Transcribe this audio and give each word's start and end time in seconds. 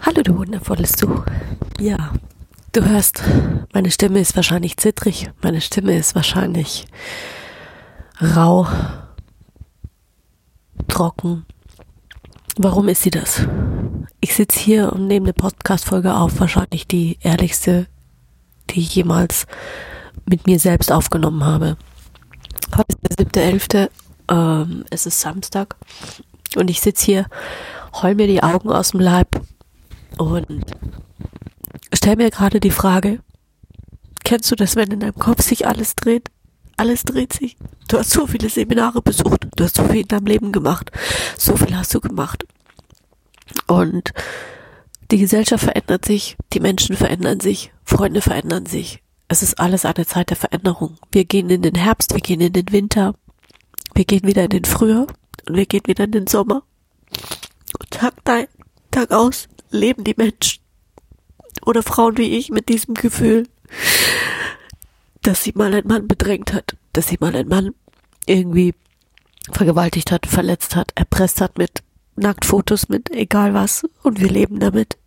Hallo 0.00 0.22
du 0.22 0.38
wundervolles 0.38 0.92
Du. 0.92 1.24
Ja, 1.80 2.12
du 2.72 2.84
hörst, 2.88 3.22
meine 3.72 3.90
Stimme 3.90 4.20
ist 4.20 4.36
wahrscheinlich 4.36 4.76
zittrig, 4.76 5.30
meine 5.42 5.60
Stimme 5.60 5.96
ist 5.96 6.14
wahrscheinlich 6.14 6.86
rau, 8.20 8.68
trocken. 10.86 11.44
Warum 12.56 12.88
ist 12.88 13.02
sie 13.02 13.10
das? 13.10 13.46
Ich 14.20 14.34
sitze 14.34 14.60
hier 14.60 14.92
und 14.92 15.08
nehme 15.08 15.26
eine 15.26 15.32
Podcast-Folge 15.32 16.14
auf, 16.14 16.38
wahrscheinlich 16.38 16.86
die 16.86 17.18
ehrlichste, 17.20 17.86
die 18.70 18.80
ich 18.80 18.94
jemals 18.94 19.46
mit 20.26 20.46
mir 20.46 20.60
selbst 20.60 20.92
aufgenommen 20.92 21.44
habe. 21.44 21.76
Heute 22.76 22.96
ist 23.08 23.18
der 23.34 23.52
7.11., 23.52 23.90
ähm, 24.30 24.84
es 24.90 25.06
ist 25.06 25.20
Samstag 25.20 25.76
und 26.56 26.70
ich 26.70 26.80
sitze 26.80 27.04
hier, 27.04 27.26
heul 28.00 28.14
mir 28.14 28.28
die 28.28 28.42
Augen 28.42 28.70
aus 28.70 28.92
dem 28.92 29.00
Leib 29.00 29.40
und 30.18 30.64
stell 31.92 32.16
mir 32.16 32.30
gerade 32.30 32.60
die 32.60 32.70
Frage, 32.70 33.20
kennst 34.24 34.50
du 34.50 34.56
das, 34.56 34.76
wenn 34.76 34.90
in 34.90 35.00
deinem 35.00 35.14
Kopf 35.14 35.42
sich 35.42 35.66
alles 35.66 35.96
dreht? 35.96 36.28
Alles 36.76 37.04
dreht 37.04 37.32
sich. 37.32 37.56
Du 37.88 37.98
hast 37.98 38.10
so 38.10 38.26
viele 38.26 38.48
Seminare 38.48 39.00
besucht, 39.00 39.46
du 39.56 39.64
hast 39.64 39.76
so 39.76 39.84
viel 39.84 40.02
in 40.02 40.08
deinem 40.08 40.26
Leben 40.26 40.52
gemacht, 40.52 40.90
so 41.36 41.56
viel 41.56 41.76
hast 41.76 41.94
du 41.94 42.00
gemacht. 42.00 42.44
Und 43.66 44.12
die 45.10 45.18
Gesellschaft 45.18 45.64
verändert 45.64 46.04
sich, 46.04 46.36
die 46.52 46.60
Menschen 46.60 46.96
verändern 46.96 47.40
sich, 47.40 47.72
Freunde 47.84 48.20
verändern 48.20 48.66
sich. 48.66 49.02
Es 49.28 49.42
ist 49.42 49.58
alles 49.58 49.84
eine 49.84 50.06
Zeit 50.06 50.30
der 50.30 50.36
Veränderung. 50.36 50.98
Wir 51.10 51.24
gehen 51.24 51.50
in 51.50 51.62
den 51.62 51.74
Herbst, 51.74 52.12
wir 52.12 52.20
gehen 52.20 52.40
in 52.40 52.52
den 52.52 52.70
Winter, 52.72 53.14
wir 53.94 54.04
gehen 54.04 54.26
wieder 54.26 54.44
in 54.44 54.50
den 54.50 54.64
Frühjahr 54.64 55.06
und 55.46 55.56
wir 55.56 55.66
gehen 55.66 55.86
wieder 55.86 56.04
in 56.04 56.12
den 56.12 56.26
Sommer. 56.26 56.62
Und 57.78 57.90
Tag 57.90 58.14
ein, 58.24 58.46
Tag 58.90 59.10
aus 59.10 59.48
leben 59.70 60.04
die 60.04 60.14
Menschen 60.16 60.62
oder 61.64 61.82
Frauen 61.82 62.16
wie 62.16 62.36
ich 62.36 62.50
mit 62.50 62.68
diesem 62.68 62.94
Gefühl, 62.94 63.48
dass 65.22 65.42
sie 65.44 65.52
mal 65.54 65.74
einen 65.74 65.88
Mann 65.88 66.08
bedrängt 66.08 66.52
hat, 66.52 66.76
dass 66.92 67.08
sie 67.08 67.18
mal 67.20 67.34
einen 67.34 67.48
Mann 67.48 67.74
irgendwie 68.26 68.74
vergewaltigt 69.52 70.12
hat, 70.12 70.26
verletzt 70.26 70.76
hat, 70.76 70.92
erpresst 70.94 71.40
hat 71.40 71.58
mit 71.58 71.82
Nacktfotos, 72.16 72.88
mit 72.88 73.10
egal 73.10 73.54
was 73.54 73.86
und 74.02 74.20
wir 74.20 74.28
leben 74.28 74.60
damit. 74.60 74.98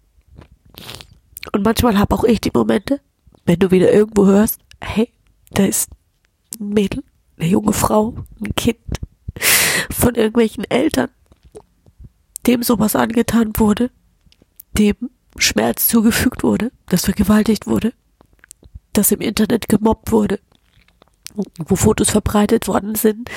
Und 1.52 1.64
manchmal 1.64 1.98
habe 1.98 2.16
auch 2.16 2.24
ich 2.24 2.42
die 2.42 2.52
Momente, 2.54 3.02
wenn 3.46 3.60
du 3.60 3.72
wieder 3.72 3.92
irgendwo 3.92 4.26
hörst, 4.26 4.60
hey, 4.82 5.12
da 5.52 5.66
ist 5.66 5.90
ein 6.60 6.70
Mädel, 6.70 7.04
eine 7.38 7.50
junge 7.50 7.74
Frau, 7.74 8.16
ein 8.40 8.56
Kind 8.56 8.78
von 9.90 10.16
irgendwelchen 10.16 10.64
Eltern, 10.66 11.10
dem 12.48 12.64
sowas 12.64 12.96
angetan 12.96 13.54
wurde, 13.58 13.92
dem 14.78 15.10
Schmerz 15.38 15.88
zugefügt 15.88 16.44
wurde, 16.44 16.72
das 16.88 17.06
vergewaltigt 17.06 17.68
wurde, 17.68 17.94
das 18.94 19.12
im 19.12 19.22
Internet 19.22 19.70
gemobbt 19.70 20.12
wurde, 20.12 20.40
wo 21.58 21.76
Fotos 21.76 22.10
verbreitet 22.10 22.68
worden 22.68 22.96
sind, 22.96 23.30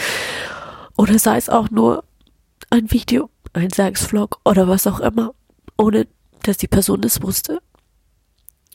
oder 0.96 1.18
sei 1.18 1.36
es 1.36 1.48
auch 1.48 1.70
nur 1.70 2.04
ein 2.70 2.90
Video, 2.90 3.30
ein 3.52 3.70
Sexvlog 3.70 4.40
oder 4.44 4.68
was 4.68 4.86
auch 4.86 5.00
immer, 5.00 5.34
ohne 5.76 6.06
dass 6.42 6.56
die 6.56 6.68
Person 6.68 7.02
es 7.04 7.22
wusste. 7.22 7.60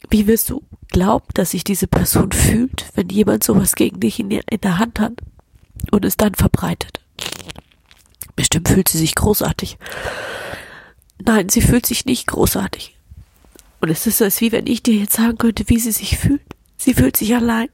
Wie 0.09 0.27
wirst 0.27 0.49
du 0.49 0.63
glauben, 0.87 1.25
dass 1.33 1.51
sich 1.51 1.63
diese 1.63 1.87
Person 1.87 2.31
fühlt, 2.31 2.85
wenn 2.95 3.09
jemand 3.09 3.43
sowas 3.43 3.75
gegen 3.75 3.99
dich 3.99 4.19
in, 4.19 4.31
in 4.31 4.61
der 4.61 4.79
Hand 4.79 4.99
hat 4.99 5.13
und 5.91 6.05
es 6.05 6.17
dann 6.17 6.35
verbreitet? 6.35 7.01
Bestimmt 8.35 8.69
fühlt 8.69 8.87
sie 8.87 8.97
sich 8.97 9.15
großartig. 9.15 9.77
Nein, 11.21 11.49
sie 11.49 11.61
fühlt 11.61 11.85
sich 11.85 12.05
nicht 12.05 12.27
großartig. 12.27 12.97
Und 13.81 13.89
es 13.89 14.07
ist 14.07 14.17
so, 14.17 14.25
als 14.25 14.41
wie 14.41 14.51
wenn 14.51 14.67
ich 14.67 14.83
dir 14.83 14.95
jetzt 14.95 15.15
sagen 15.15 15.37
könnte, 15.37 15.67
wie 15.67 15.79
sie 15.79 15.91
sich 15.91 16.17
fühlt. 16.17 16.41
Sie 16.77 16.93
fühlt 16.93 17.17
sich 17.17 17.35
allein. 17.35 17.69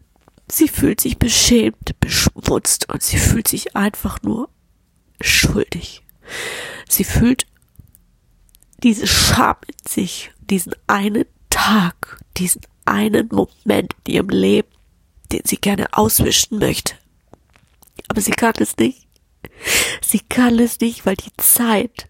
Sie 0.52 0.68
fühlt 0.68 1.02
sich 1.02 1.18
beschämt, 1.18 2.00
beschmutzt 2.00 2.92
und 2.94 3.02
sie 3.02 3.18
fühlt 3.18 3.48
sich 3.48 3.76
einfach 3.76 4.22
nur 4.22 4.50
schuldig. 5.20 6.04
Sie 6.88 7.04
fühlt 7.04 7.48
diese 8.84 9.08
Scham 9.08 9.56
in 9.68 9.90
sich, 9.90 10.32
diesen 10.40 10.76
einen 10.86 11.26
Tag, 11.50 12.20
diesen 12.38 12.62
einen 12.86 13.30
Moment 13.30 13.96
in 14.06 14.14
ihrem 14.14 14.30
Leben, 14.30 14.68
den 15.32 15.42
sie 15.46 15.58
gerne 15.58 15.88
auswischen 15.94 16.60
möchte. 16.60 16.94
Aber 18.08 18.22
sie 18.22 18.32
kann 18.32 18.54
es 18.60 18.78
nicht. 18.78 19.08
Sie 20.06 20.20
kann 20.20 20.60
es 20.60 20.80
nicht, 20.80 21.06
weil 21.06 21.16
die 21.16 21.36
Zeit 21.38 22.08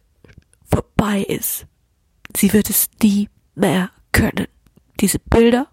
vorbei 0.66 1.22
ist. 1.22 1.66
Sie 2.36 2.54
wird 2.54 2.70
es 2.70 2.90
nie 3.02 3.30
mehr 3.56 3.90
können. 4.12 4.48
Diese 5.00 5.20
Bilder 5.20 5.68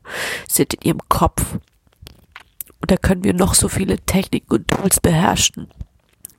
sind 0.48 0.74
in 0.74 0.80
ihrem 0.82 1.00
Kopf. 1.08 1.54
Und 2.80 2.90
da 2.90 2.96
können 2.96 3.24
wir 3.24 3.34
noch 3.34 3.54
so 3.54 3.68
viele 3.68 3.98
Techniken 3.98 4.52
und 4.52 4.68
Tools 4.68 5.00
beherrschen. 5.00 5.68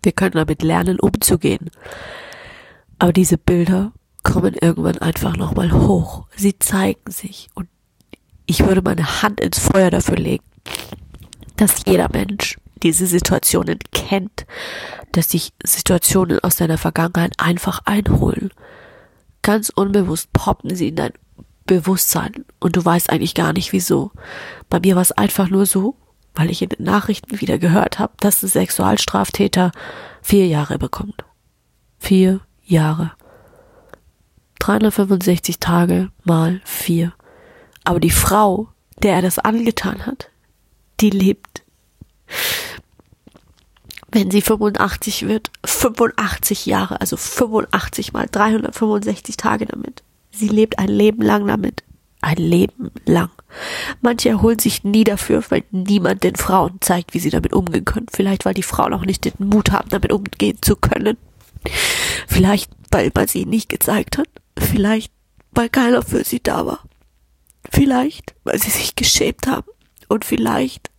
Wir 0.02 0.12
können 0.12 0.34
damit 0.34 0.62
lernen, 0.62 1.00
umzugehen. 1.00 1.72
Aber 3.00 3.14
diese 3.14 3.38
Bilder 3.38 3.94
kommen 4.24 4.54
irgendwann 4.54 4.98
einfach 4.98 5.38
nochmal 5.38 5.72
hoch. 5.72 6.28
Sie 6.36 6.58
zeigen 6.60 7.12
sich. 7.12 7.50
Und 7.54 7.70
ich 8.46 8.66
würde 8.66 8.82
meine 8.82 9.22
Hand 9.22 9.40
ins 9.40 9.60
Feuer 9.60 9.90
dafür 9.90 10.18
legen, 10.18 10.44
dass 11.56 11.84
jeder 11.86 12.10
Mensch 12.12 12.58
diese 12.84 13.08
Situationen 13.08 13.80
kennt, 13.92 14.46
dass 15.12 15.32
sich 15.32 15.54
Situationen 15.64 16.40
aus 16.40 16.58
deiner 16.58 16.78
Vergangenheit 16.78 17.34
einfach 17.38 17.82
einholen. 17.86 18.52
Ganz 19.42 19.70
unbewusst 19.70 20.32
poppen 20.34 20.76
sie 20.76 20.90
in 20.90 20.96
dein 20.96 21.14
Bewusstsein 21.66 22.46
und 22.60 22.76
du 22.76 22.84
weißt 22.84 23.10
eigentlich 23.10 23.36
gar 23.36 23.54
nicht 23.54 23.72
wieso. 23.72 24.12
Bei 24.70 24.80
mir 24.80 24.96
war 24.96 25.02
es 25.02 25.14
einfach 25.14 25.50
nur 25.50 25.66
so, 25.66 25.96
weil 26.36 26.50
ich 26.50 26.62
in 26.62 26.70
den 26.70 26.84
Nachrichten 26.86 27.40
wieder 27.40 27.58
gehört 27.58 28.00
habe, 28.00 28.14
dass 28.20 28.44
ein 28.44 28.50
Sexualstraftäter 28.50 29.72
vier 30.22 30.48
Jahre 30.48 30.78
bekommt. 30.78 31.24
Vier 32.00 32.42
Jahre. 32.64 33.12
365 34.60 35.60
Tage 35.60 36.10
mal 36.24 36.62
vier. 36.64 37.14
Aber 37.84 38.00
die 38.00 38.12
Frau, 38.12 38.70
der 39.02 39.16
er 39.16 39.22
das 39.22 39.40
angetan 39.40 40.06
hat, 40.06 40.30
die 41.00 41.10
lebt 41.10 41.63
wenn 44.14 44.30
sie 44.30 44.42
85 44.42 45.28
wird, 45.28 45.52
85 45.66 46.66
Jahre, 46.66 47.02
also 47.02 47.18
85 47.18 48.14
mal 48.14 48.28
365 48.32 49.38
Tage 49.38 49.66
damit. 49.66 50.04
Sie 50.32 50.48
lebt 50.48 50.80
ein 50.80 50.88
Leben 50.88 51.22
lang 51.22 51.48
damit. 51.48 51.84
Ein 52.22 52.38
Leben 52.38 52.92
lang. 53.06 53.32
Manche 54.02 54.30
erholen 54.30 54.60
sich 54.60 54.84
nie 54.84 55.04
dafür, 55.04 55.44
weil 55.50 55.64
niemand 55.72 56.24
den 56.24 56.36
Frauen 56.36 56.78
zeigt, 56.80 57.14
wie 57.14 57.20
sie 57.20 57.32
damit 57.32 57.54
umgehen 57.54 57.86
können. 57.86 58.08
Vielleicht, 58.12 58.46
weil 58.46 58.54
die 58.54 58.64
Frauen 58.64 58.94
auch 58.94 59.06
nicht 59.06 59.26
den 59.26 59.34
Mut 59.48 59.72
haben, 59.72 59.90
damit 59.90 60.12
umgehen 60.14 60.58
zu 60.62 60.76
können. 60.76 61.18
Vielleicht, 62.28 62.72
weil 62.92 63.12
man 63.14 63.28
sie 63.28 63.46
nicht 63.46 63.68
gezeigt 63.68 64.18
hat. 64.18 64.30
Vielleicht, 64.58 65.12
weil 65.52 65.70
keiner 65.70 66.02
für 66.02 66.24
sie 66.24 66.42
da 66.42 66.66
war. 66.66 66.80
Vielleicht, 67.70 68.36
weil 68.44 68.60
sie 68.60 68.70
sich 68.70 68.96
geschämt 68.96 69.48
haben. 69.48 69.68
Und 70.08 70.24
vielleicht, 70.24 70.90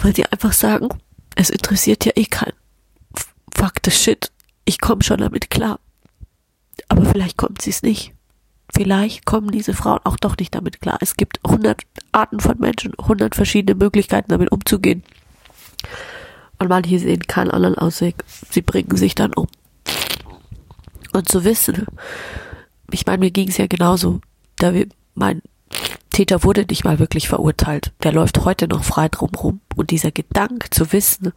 weil 0.00 0.14
sie 0.14 0.26
einfach 0.26 0.52
sagen, 0.52 0.88
es 1.36 1.50
interessiert 1.50 2.04
ja 2.04 2.12
eh 2.16 2.24
keinen. 2.24 2.56
Fuck 3.54 3.74
the 3.84 3.90
shit. 3.90 4.30
Ich 4.64 4.80
komme 4.80 5.02
schon 5.02 5.18
damit 5.18 5.50
klar. 5.50 5.80
Aber 6.88 7.04
vielleicht 7.04 7.36
kommt 7.36 7.62
sie 7.62 7.70
es 7.70 7.82
nicht. 7.82 8.12
Vielleicht 8.72 9.26
kommen 9.26 9.50
diese 9.50 9.74
Frauen 9.74 10.00
auch 10.04 10.16
doch 10.16 10.36
nicht 10.36 10.54
damit 10.54 10.80
klar. 10.80 10.98
Es 11.00 11.16
gibt 11.16 11.40
hundert 11.46 11.82
Arten 12.12 12.40
von 12.40 12.58
Menschen, 12.58 12.92
hundert 13.00 13.34
verschiedene 13.34 13.76
Möglichkeiten, 13.76 14.30
damit 14.30 14.52
umzugehen. 14.52 15.02
Und 16.58 16.68
manche 16.68 16.98
sehen 16.98 17.22
keinen 17.26 17.50
anderen 17.50 17.76
Ausweg. 17.76 18.16
Sie 18.50 18.62
bringen 18.62 18.96
sich 18.96 19.14
dann 19.14 19.34
um. 19.34 19.48
Und 21.12 21.28
zu 21.28 21.44
wissen, 21.44 21.86
ich 22.92 23.06
meine, 23.06 23.18
mir 23.18 23.30
ging 23.30 23.48
es 23.48 23.56
ja 23.56 23.66
genauso. 23.66 24.20
Da 24.56 24.72
wir, 24.74 24.86
mein 25.14 25.42
Täter 26.10 26.42
wurde 26.42 26.66
nicht 26.68 26.84
mal 26.84 26.98
wirklich 26.98 27.28
verurteilt. 27.28 27.92
Der 28.02 28.12
läuft 28.12 28.44
heute 28.44 28.68
noch 28.68 28.84
frei 28.84 29.08
drum 29.08 29.30
rum. 29.30 29.60
Und 29.76 29.90
dieser 29.90 30.10
Gedanke 30.10 30.70
zu 30.70 30.92
wissen, 30.92 31.32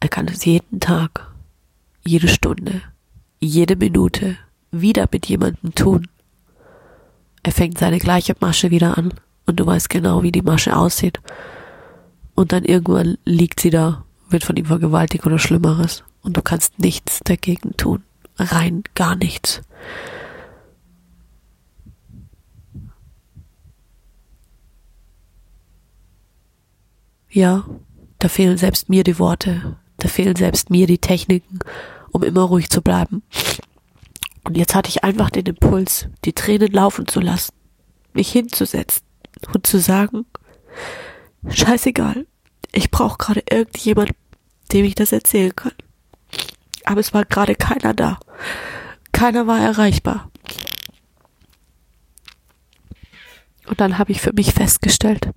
er 0.00 0.08
kann 0.08 0.28
es 0.28 0.44
jeden 0.44 0.80
Tag, 0.80 1.30
jede 2.04 2.28
Stunde, 2.28 2.82
jede 3.40 3.76
Minute 3.76 4.36
wieder 4.70 5.08
mit 5.12 5.26
jemandem 5.26 5.74
tun. 5.74 6.08
er 7.42 7.52
fängt 7.52 7.78
seine 7.78 7.98
gleiche 7.98 8.34
Masche 8.40 8.70
wieder 8.70 8.98
an 8.98 9.14
und 9.46 9.60
du 9.60 9.66
weißt 9.66 9.88
genau, 9.88 10.22
wie 10.22 10.32
die 10.32 10.42
Masche 10.42 10.76
aussieht. 10.76 11.20
Und 12.34 12.52
dann 12.52 12.64
irgendwann 12.64 13.18
liegt 13.24 13.60
sie 13.60 13.70
da, 13.70 14.04
wird 14.28 14.44
von 14.44 14.56
ihm 14.56 14.66
vergewaltigt 14.66 15.24
oder 15.26 15.38
Schlimmeres 15.38 16.02
und 16.22 16.36
du 16.36 16.42
kannst 16.42 16.78
nichts 16.78 17.20
dagegen 17.24 17.76
tun. 17.76 18.02
Rein 18.38 18.82
gar 18.94 19.16
nichts. 19.16 19.62
Ja, 27.36 27.66
da 28.18 28.30
fehlen 28.30 28.56
selbst 28.56 28.88
mir 28.88 29.04
die 29.04 29.18
Worte, 29.18 29.76
da 29.98 30.08
fehlen 30.08 30.36
selbst 30.36 30.70
mir 30.70 30.86
die 30.86 30.96
Techniken, 30.96 31.58
um 32.10 32.22
immer 32.22 32.40
ruhig 32.40 32.70
zu 32.70 32.80
bleiben. 32.80 33.22
Und 34.44 34.56
jetzt 34.56 34.74
hatte 34.74 34.88
ich 34.88 35.04
einfach 35.04 35.28
den 35.28 35.44
Impuls, 35.44 36.08
die 36.24 36.32
Tränen 36.32 36.72
laufen 36.72 37.06
zu 37.06 37.20
lassen, 37.20 37.52
mich 38.14 38.32
hinzusetzen 38.32 39.02
und 39.52 39.66
zu 39.66 39.78
sagen, 39.80 40.24
scheißegal, 41.46 42.26
ich 42.72 42.90
brauche 42.90 43.18
gerade 43.18 43.42
irgendjemand, 43.50 44.12
dem 44.72 44.86
ich 44.86 44.94
das 44.94 45.12
erzählen 45.12 45.54
kann. 45.54 45.74
Aber 46.86 47.00
es 47.00 47.12
war 47.12 47.26
gerade 47.26 47.54
keiner 47.54 47.92
da. 47.92 48.18
Keiner 49.12 49.46
war 49.46 49.60
erreichbar. 49.60 50.30
Und 53.66 53.78
dann 53.82 53.98
habe 53.98 54.12
ich 54.12 54.22
für 54.22 54.32
mich 54.32 54.54
festgestellt, 54.54 55.34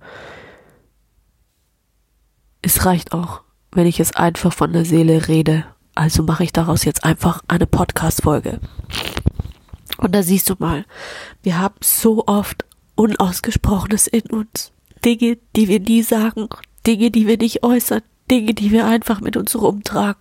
es 2.62 2.84
reicht 2.84 3.12
auch, 3.12 3.42
wenn 3.72 3.86
ich 3.86 4.00
es 4.00 4.14
einfach 4.14 4.52
von 4.52 4.72
der 4.72 4.84
Seele 4.84 5.28
rede. 5.28 5.64
Also 5.94 6.22
mache 6.22 6.44
ich 6.44 6.52
daraus 6.52 6.84
jetzt 6.84 7.04
einfach 7.04 7.42
eine 7.48 7.66
Podcast-Folge. 7.66 8.60
Und 9.98 10.14
da 10.14 10.22
siehst 10.22 10.48
du 10.48 10.54
mal, 10.58 10.84
wir 11.42 11.58
haben 11.58 11.74
so 11.82 12.26
oft 12.26 12.64
Unausgesprochenes 12.94 14.06
in 14.06 14.22
uns. 14.30 14.72
Dinge, 15.04 15.38
die 15.56 15.68
wir 15.68 15.80
nie 15.80 16.02
sagen, 16.02 16.48
Dinge, 16.86 17.10
die 17.10 17.26
wir 17.26 17.38
nicht 17.38 17.62
äußern, 17.62 18.02
Dinge, 18.30 18.54
die 18.54 18.70
wir 18.70 18.86
einfach 18.86 19.20
mit 19.20 19.36
uns 19.36 19.56
rumtragen. 19.56 20.20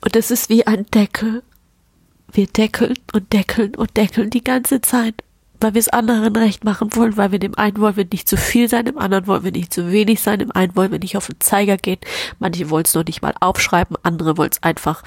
Und 0.00 0.16
das 0.16 0.30
ist 0.30 0.48
wie 0.48 0.66
ein 0.66 0.86
Deckel. 0.86 1.42
Wir 2.30 2.46
deckeln 2.46 2.94
und 3.12 3.32
deckeln 3.32 3.74
und 3.74 3.96
deckeln 3.96 4.30
die 4.30 4.44
ganze 4.44 4.80
Zeit 4.80 5.22
weil 5.60 5.74
wir 5.74 5.80
es 5.80 5.88
anderen 5.88 6.36
recht 6.36 6.64
machen 6.64 6.94
wollen, 6.94 7.16
weil 7.16 7.32
wir 7.32 7.38
dem 7.38 7.56
einen 7.56 7.78
wollen 7.78 7.96
wir 7.96 8.06
nicht 8.10 8.28
zu 8.28 8.36
viel 8.36 8.68
sein, 8.68 8.84
dem 8.84 8.98
anderen 8.98 9.26
wollen 9.26 9.44
wir 9.44 9.52
nicht 9.52 9.72
zu 9.72 9.90
wenig 9.90 10.20
sein, 10.20 10.38
dem 10.38 10.52
einen 10.52 10.76
wollen 10.76 10.92
wir 10.92 10.98
nicht 10.98 11.16
auf 11.16 11.26
den 11.26 11.40
Zeiger 11.40 11.76
gehen, 11.76 11.98
manche 12.38 12.70
wollen 12.70 12.84
es 12.84 12.94
noch 12.94 13.04
nicht 13.04 13.22
mal 13.22 13.34
aufschreiben, 13.40 13.96
andere 14.02 14.36
wollen 14.36 14.50
es 14.52 14.62
einfach, 14.62 15.02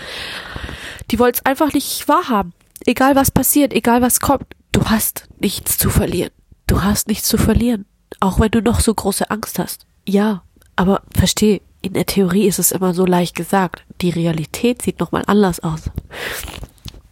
die 1.09 1.19
wollen 1.19 1.33
es 1.33 1.45
einfach 1.45 1.73
nicht 1.73 2.07
wahrhaben. 2.07 2.53
Egal 2.85 3.15
was 3.15 3.31
passiert, 3.31 3.73
egal 3.73 4.01
was 4.01 4.19
kommt, 4.19 4.45
du 4.71 4.85
hast 4.85 5.27
nichts 5.39 5.77
zu 5.77 5.89
verlieren. 5.89 6.31
Du 6.67 6.83
hast 6.83 7.07
nichts 7.07 7.27
zu 7.27 7.37
verlieren. 7.37 7.85
Auch 8.19 8.39
wenn 8.39 8.51
du 8.51 8.61
noch 8.61 8.79
so 8.79 8.93
große 8.93 9.29
Angst 9.29 9.59
hast. 9.59 9.85
Ja, 10.07 10.43
aber 10.75 11.01
versteh, 11.15 11.61
in 11.81 11.93
der 11.93 12.05
Theorie 12.05 12.47
ist 12.47 12.59
es 12.59 12.71
immer 12.71 12.93
so 12.93 13.05
leicht 13.05 13.35
gesagt. 13.35 13.83
Die 14.01 14.09
Realität 14.09 14.81
sieht 14.81 14.99
nochmal 14.99 15.23
anders 15.27 15.59
aus. 15.59 15.89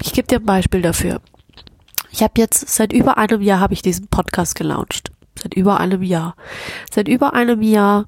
Ich 0.01 0.13
gebe 0.13 0.27
dir 0.27 0.37
ein 0.37 0.45
Beispiel 0.45 0.81
dafür. 0.81 1.21
Ich 2.11 2.23
habe 2.23 2.33
jetzt 2.37 2.67
seit 2.69 2.93
über 2.93 3.17
einem 3.17 3.41
Jahr 3.41 3.59
habe 3.59 3.73
ich 3.73 3.81
diesen 3.81 4.07
Podcast 4.07 4.55
gelauncht. 4.55 5.11
Seit 5.41 5.53
über 5.53 5.79
einem 5.79 6.03
Jahr. 6.03 6.35
Seit 6.91 7.07
über 7.07 7.33
einem 7.33 7.61
Jahr 7.61 8.05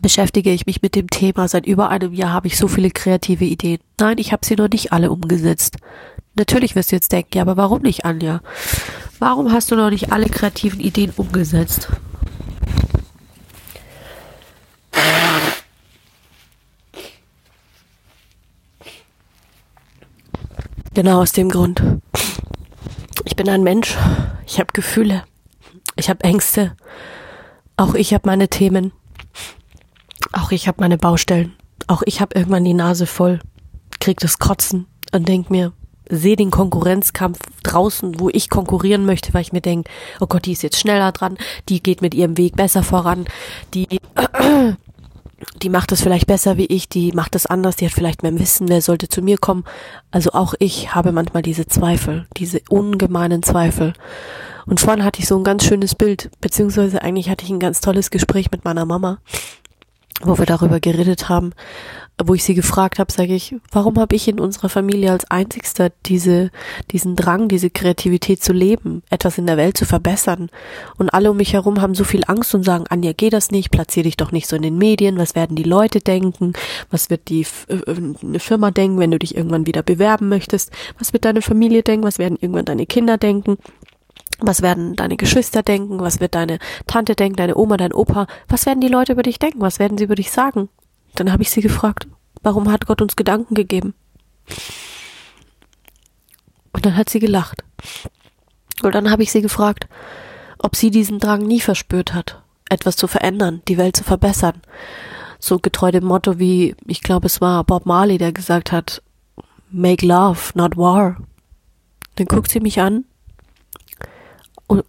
beschäftige 0.00 0.50
ich 0.50 0.66
mich 0.66 0.82
mit 0.82 0.94
dem 0.94 1.08
Thema. 1.10 1.48
Seit 1.48 1.66
über 1.66 1.88
einem 1.90 2.12
Jahr 2.12 2.32
habe 2.32 2.46
ich 2.46 2.56
so 2.56 2.68
viele 2.68 2.90
kreative 2.90 3.44
Ideen. 3.44 3.80
Nein, 3.98 4.18
ich 4.18 4.32
habe 4.32 4.46
sie 4.46 4.56
noch 4.56 4.68
nicht 4.68 4.92
alle 4.92 5.10
umgesetzt. 5.10 5.76
Natürlich 6.34 6.74
wirst 6.74 6.92
du 6.92 6.96
jetzt 6.96 7.12
denken, 7.12 7.36
ja, 7.36 7.42
aber 7.42 7.56
warum 7.56 7.82
nicht, 7.82 8.04
Anja? 8.04 8.40
Warum 9.18 9.52
hast 9.52 9.70
du 9.70 9.76
noch 9.76 9.90
nicht 9.90 10.12
alle 10.12 10.28
kreativen 10.28 10.80
Ideen 10.80 11.12
umgesetzt? 11.16 11.88
Genau 20.94 21.22
aus 21.22 21.32
dem 21.32 21.48
Grund. 21.48 21.82
Ich 23.24 23.36
bin 23.36 23.48
ein 23.48 23.62
Mensch. 23.62 23.96
Ich 24.46 24.58
habe 24.58 24.72
Gefühle. 24.72 25.24
Ich 25.96 26.08
habe 26.08 26.24
Ängste. 26.24 26.76
Auch 27.76 27.94
ich 27.94 28.14
habe 28.14 28.26
meine 28.26 28.48
Themen. 28.48 28.92
Auch 30.32 30.50
ich 30.50 30.68
habe 30.68 30.80
meine 30.80 30.98
Baustellen. 30.98 31.54
Auch 31.86 32.02
ich 32.06 32.20
habe 32.20 32.36
irgendwann 32.36 32.64
die 32.64 32.74
Nase 32.74 33.06
voll, 33.06 33.40
krieg 34.00 34.20
das 34.20 34.38
Kotzen 34.38 34.86
und 35.12 35.28
denk 35.28 35.50
mir, 35.50 35.72
sehe 36.08 36.36
den 36.36 36.50
Konkurrenzkampf 36.50 37.38
draußen, 37.62 38.20
wo 38.20 38.28
ich 38.28 38.50
konkurrieren 38.50 39.04
möchte, 39.04 39.34
weil 39.34 39.42
ich 39.42 39.52
mir 39.52 39.60
denk, 39.60 39.88
oh 40.20 40.26
Gott, 40.26 40.46
die 40.46 40.52
ist 40.52 40.62
jetzt 40.62 40.78
schneller 40.78 41.12
dran, 41.12 41.38
die 41.68 41.82
geht 41.82 42.02
mit 42.02 42.14
ihrem 42.14 42.36
Weg 42.38 42.56
besser 42.56 42.82
voran, 42.82 43.26
die 43.74 43.88
die 45.62 45.68
macht 45.68 45.92
es 45.92 46.02
vielleicht 46.02 46.26
besser 46.26 46.56
wie 46.56 46.66
ich, 46.66 46.88
die 46.88 47.12
macht 47.12 47.34
es 47.34 47.46
anders, 47.46 47.76
die 47.76 47.86
hat 47.86 47.92
vielleicht 47.92 48.22
mehr 48.22 48.38
Wissen, 48.38 48.68
wer 48.68 48.80
sollte 48.80 49.08
zu 49.08 49.22
mir 49.22 49.38
kommen. 49.38 49.64
Also 50.10 50.32
auch 50.32 50.54
ich 50.58 50.94
habe 50.94 51.12
manchmal 51.12 51.42
diese 51.42 51.66
Zweifel, 51.66 52.26
diese 52.36 52.60
ungemeinen 52.68 53.42
Zweifel. 53.42 53.92
Und 54.66 54.80
vorhin 54.80 55.04
hatte 55.04 55.20
ich 55.20 55.26
so 55.26 55.36
ein 55.36 55.44
ganz 55.44 55.64
schönes 55.64 55.94
Bild, 55.94 56.30
beziehungsweise 56.40 57.02
eigentlich 57.02 57.28
hatte 57.28 57.44
ich 57.44 57.50
ein 57.50 57.58
ganz 57.58 57.80
tolles 57.80 58.10
Gespräch 58.10 58.50
mit 58.50 58.64
meiner 58.64 58.84
Mama, 58.84 59.18
wo 60.22 60.38
wir 60.38 60.46
darüber 60.46 60.80
geredet 60.80 61.28
haben, 61.28 61.52
wo 62.22 62.34
ich 62.34 62.44
sie 62.44 62.54
gefragt 62.54 62.98
habe, 62.98 63.12
sage 63.12 63.34
ich, 63.34 63.54
warum 63.70 63.98
habe 63.98 64.14
ich 64.14 64.28
in 64.28 64.38
unserer 64.38 64.68
Familie 64.68 65.10
als 65.10 65.30
einzigster 65.30 65.90
diese, 66.06 66.50
diesen 66.90 67.16
Drang, 67.16 67.48
diese 67.48 67.70
Kreativität 67.70 68.42
zu 68.42 68.52
leben, 68.52 69.02
etwas 69.10 69.38
in 69.38 69.46
der 69.46 69.56
Welt 69.56 69.76
zu 69.76 69.86
verbessern? 69.86 70.50
Und 70.98 71.12
alle 71.12 71.30
um 71.30 71.36
mich 71.36 71.54
herum 71.54 71.80
haben 71.80 71.94
so 71.94 72.04
viel 72.04 72.22
Angst 72.26 72.54
und 72.54 72.64
sagen, 72.64 72.84
Anja, 72.88 73.12
geh 73.16 73.30
das 73.30 73.50
nicht, 73.50 73.70
platzier 73.70 74.02
dich 74.02 74.16
doch 74.16 74.30
nicht 74.30 74.46
so 74.46 74.56
in 74.56 74.62
den 74.62 74.78
Medien, 74.78 75.18
was 75.18 75.34
werden 75.34 75.56
die 75.56 75.62
Leute 75.62 76.00
denken, 76.00 76.52
was 76.90 77.10
wird 77.10 77.28
die 77.28 77.46
äh, 77.68 77.80
eine 78.22 78.38
Firma 78.38 78.70
denken, 78.70 78.98
wenn 78.98 79.10
du 79.10 79.18
dich 79.18 79.36
irgendwann 79.36 79.66
wieder 79.66 79.82
bewerben 79.82 80.28
möchtest, 80.28 80.70
was 80.98 81.12
wird 81.12 81.24
deine 81.24 81.42
Familie 81.42 81.82
denken, 81.82 82.06
was 82.06 82.18
werden 82.18 82.38
irgendwann 82.40 82.66
deine 82.66 82.86
Kinder 82.86 83.16
denken? 83.16 83.58
Was 84.46 84.62
werden 84.62 84.96
deine 84.96 85.16
Geschwister 85.16 85.62
denken? 85.62 86.00
Was 86.00 86.20
wird 86.20 86.34
deine 86.34 86.58
Tante 86.86 87.14
denken, 87.14 87.36
deine 87.36 87.56
Oma, 87.56 87.76
dein 87.76 87.92
Opa? 87.92 88.26
Was 88.48 88.66
werden 88.66 88.80
die 88.80 88.88
Leute 88.88 89.12
über 89.12 89.22
dich 89.22 89.38
denken? 89.38 89.60
Was 89.60 89.78
werden 89.78 89.98
sie 89.98 90.04
über 90.04 90.14
dich 90.14 90.30
sagen? 90.30 90.68
Dann 91.14 91.30
habe 91.32 91.42
ich 91.42 91.50
sie 91.50 91.60
gefragt, 91.60 92.08
warum 92.42 92.70
hat 92.70 92.86
Gott 92.86 93.02
uns 93.02 93.16
Gedanken 93.16 93.54
gegeben? 93.54 93.94
Und 96.72 96.86
dann 96.86 96.96
hat 96.96 97.08
sie 97.08 97.20
gelacht. 97.20 97.64
Und 98.82 98.94
dann 98.94 99.10
habe 99.10 99.22
ich 99.22 99.30
sie 99.30 99.42
gefragt, 99.42 99.86
ob 100.58 100.76
sie 100.76 100.90
diesen 100.90 101.18
Drang 101.18 101.42
nie 101.42 101.60
verspürt 101.60 102.14
hat, 102.14 102.42
etwas 102.68 102.96
zu 102.96 103.06
verändern, 103.06 103.62
die 103.68 103.78
Welt 103.78 103.96
zu 103.96 104.04
verbessern. 104.04 104.60
So 105.38 105.58
getreu 105.58 105.90
dem 105.90 106.04
Motto 106.04 106.38
wie, 106.38 106.74
ich 106.86 107.02
glaube, 107.02 107.26
es 107.26 107.40
war 107.40 107.64
Bob 107.64 107.84
Marley, 107.86 108.18
der 108.18 108.32
gesagt 108.32 108.72
hat, 108.72 109.02
make 109.70 110.06
love, 110.06 110.52
not 110.54 110.76
war. 110.76 111.16
Dann 112.16 112.26
guckt 112.26 112.50
sie 112.50 112.60
mich 112.60 112.80
an, 112.80 113.04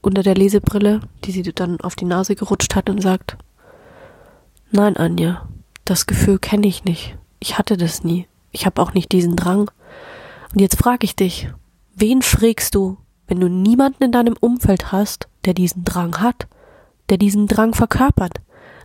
unter 0.01 0.23
der 0.23 0.35
Lesebrille, 0.35 1.01
die 1.23 1.31
sie 1.31 1.43
dann 1.43 1.79
auf 1.81 1.95
die 1.95 2.05
Nase 2.05 2.35
gerutscht 2.35 2.75
hat 2.75 2.89
und 2.89 3.01
sagt, 3.01 3.37
nein, 4.71 4.97
Anja, 4.97 5.47
das 5.85 6.05
Gefühl 6.05 6.39
kenne 6.39 6.67
ich 6.67 6.85
nicht. 6.85 7.17
Ich 7.39 7.57
hatte 7.57 7.77
das 7.77 8.03
nie. 8.03 8.27
Ich 8.51 8.65
habe 8.65 8.81
auch 8.81 8.93
nicht 8.93 9.11
diesen 9.11 9.35
Drang. 9.35 9.71
Und 10.53 10.59
jetzt 10.59 10.77
frage 10.77 11.05
ich 11.05 11.15
dich, 11.15 11.49
wen 11.95 12.21
frägst 12.21 12.75
du, 12.75 12.97
wenn 13.27 13.39
du 13.39 13.49
niemanden 13.49 14.03
in 14.03 14.11
deinem 14.11 14.35
Umfeld 14.39 14.91
hast, 14.91 15.27
der 15.45 15.53
diesen 15.53 15.83
Drang 15.83 16.19
hat, 16.19 16.47
der 17.09 17.17
diesen 17.17 17.47
Drang 17.47 17.73
verkörpert? 17.73 18.39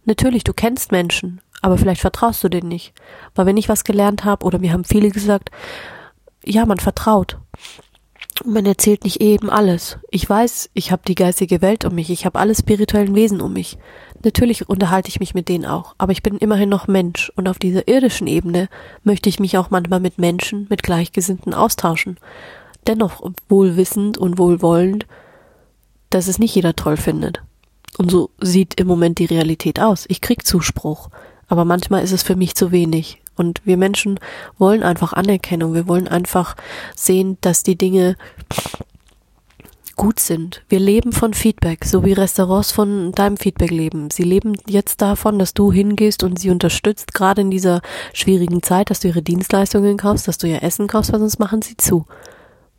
Natürlich, 0.04 0.44
du 0.44 0.54
kennst 0.54 0.90
Menschen, 0.90 1.40
aber 1.60 1.76
vielleicht 1.76 2.00
vertraust 2.00 2.42
du 2.42 2.48
denen 2.48 2.68
nicht. 2.68 2.94
Weil 3.34 3.46
wenn 3.46 3.56
ich 3.56 3.68
was 3.68 3.84
gelernt 3.84 4.24
habe, 4.24 4.44
oder 4.44 4.58
mir 4.58 4.72
haben 4.72 4.84
viele 4.84 5.10
gesagt, 5.10 5.50
ja, 6.44 6.64
man 6.64 6.78
vertraut 6.78 7.36
man 8.44 8.66
erzählt 8.66 9.04
nicht 9.04 9.20
eben 9.20 9.50
alles. 9.50 9.98
Ich 10.10 10.28
weiß, 10.28 10.70
ich 10.74 10.92
habe 10.92 11.02
die 11.06 11.14
geistige 11.14 11.62
Welt 11.62 11.84
um 11.84 11.94
mich, 11.94 12.10
ich 12.10 12.26
habe 12.26 12.38
alle 12.38 12.54
spirituellen 12.54 13.14
Wesen 13.14 13.40
um 13.40 13.52
mich. 13.52 13.78
Natürlich 14.24 14.68
unterhalte 14.68 15.08
ich 15.08 15.20
mich 15.20 15.34
mit 15.34 15.48
denen 15.48 15.66
auch, 15.66 15.94
aber 15.98 16.12
ich 16.12 16.22
bin 16.22 16.38
immerhin 16.38 16.68
noch 16.68 16.88
Mensch 16.88 17.30
und 17.36 17.48
auf 17.48 17.58
dieser 17.58 17.88
irdischen 17.88 18.26
Ebene 18.26 18.68
möchte 19.04 19.28
ich 19.28 19.40
mich 19.40 19.56
auch 19.56 19.70
manchmal 19.70 20.00
mit 20.00 20.18
Menschen, 20.18 20.66
mit 20.68 20.82
Gleichgesinnten 20.82 21.54
austauschen. 21.54 22.18
Dennoch 22.86 23.22
wohlwissend 23.48 24.18
und 24.18 24.38
wohlwollend, 24.38 25.06
dass 26.10 26.28
es 26.28 26.38
nicht 26.38 26.54
jeder 26.54 26.74
toll 26.74 26.96
findet. 26.96 27.42
Und 27.96 28.10
so 28.10 28.30
sieht 28.40 28.80
im 28.80 28.86
Moment 28.86 29.18
die 29.18 29.26
Realität 29.26 29.80
aus. 29.80 30.04
Ich 30.08 30.20
krieg 30.20 30.46
Zuspruch, 30.46 31.10
aber 31.48 31.64
manchmal 31.64 32.02
ist 32.02 32.12
es 32.12 32.22
für 32.22 32.36
mich 32.36 32.54
zu 32.54 32.72
wenig 32.72 33.20
und 33.38 33.60
wir 33.64 33.76
Menschen 33.76 34.20
wollen 34.58 34.82
einfach 34.82 35.12
Anerkennung. 35.12 35.74
Wir 35.74 35.88
wollen 35.88 36.08
einfach 36.08 36.56
sehen, 36.94 37.38
dass 37.40 37.62
die 37.62 37.76
Dinge 37.76 38.16
gut 39.98 40.20
sind. 40.20 40.62
Wir 40.68 40.78
leben 40.78 41.12
von 41.12 41.34
Feedback, 41.34 41.84
so 41.84 42.04
wie 42.04 42.12
Restaurants 42.12 42.72
von 42.72 43.12
deinem 43.12 43.36
Feedback 43.36 43.70
leben. 43.70 44.10
Sie 44.10 44.22
leben 44.22 44.56
jetzt 44.66 45.02
davon, 45.02 45.38
dass 45.38 45.52
du 45.52 45.72
hingehst 45.72 46.22
und 46.22 46.38
sie 46.38 46.50
unterstützt, 46.50 47.12
gerade 47.12 47.42
in 47.42 47.50
dieser 47.50 47.82
schwierigen 48.14 48.62
Zeit, 48.62 48.90
dass 48.90 49.00
du 49.00 49.08
ihre 49.08 49.22
Dienstleistungen 49.22 49.98
kaufst, 49.98 50.28
dass 50.28 50.38
du 50.38 50.46
ihr 50.46 50.62
Essen 50.62 50.86
kaufst, 50.86 51.12
weil 51.12 51.20
sonst 51.20 51.40
machen 51.40 51.60
sie 51.60 51.76
zu. 51.76 52.06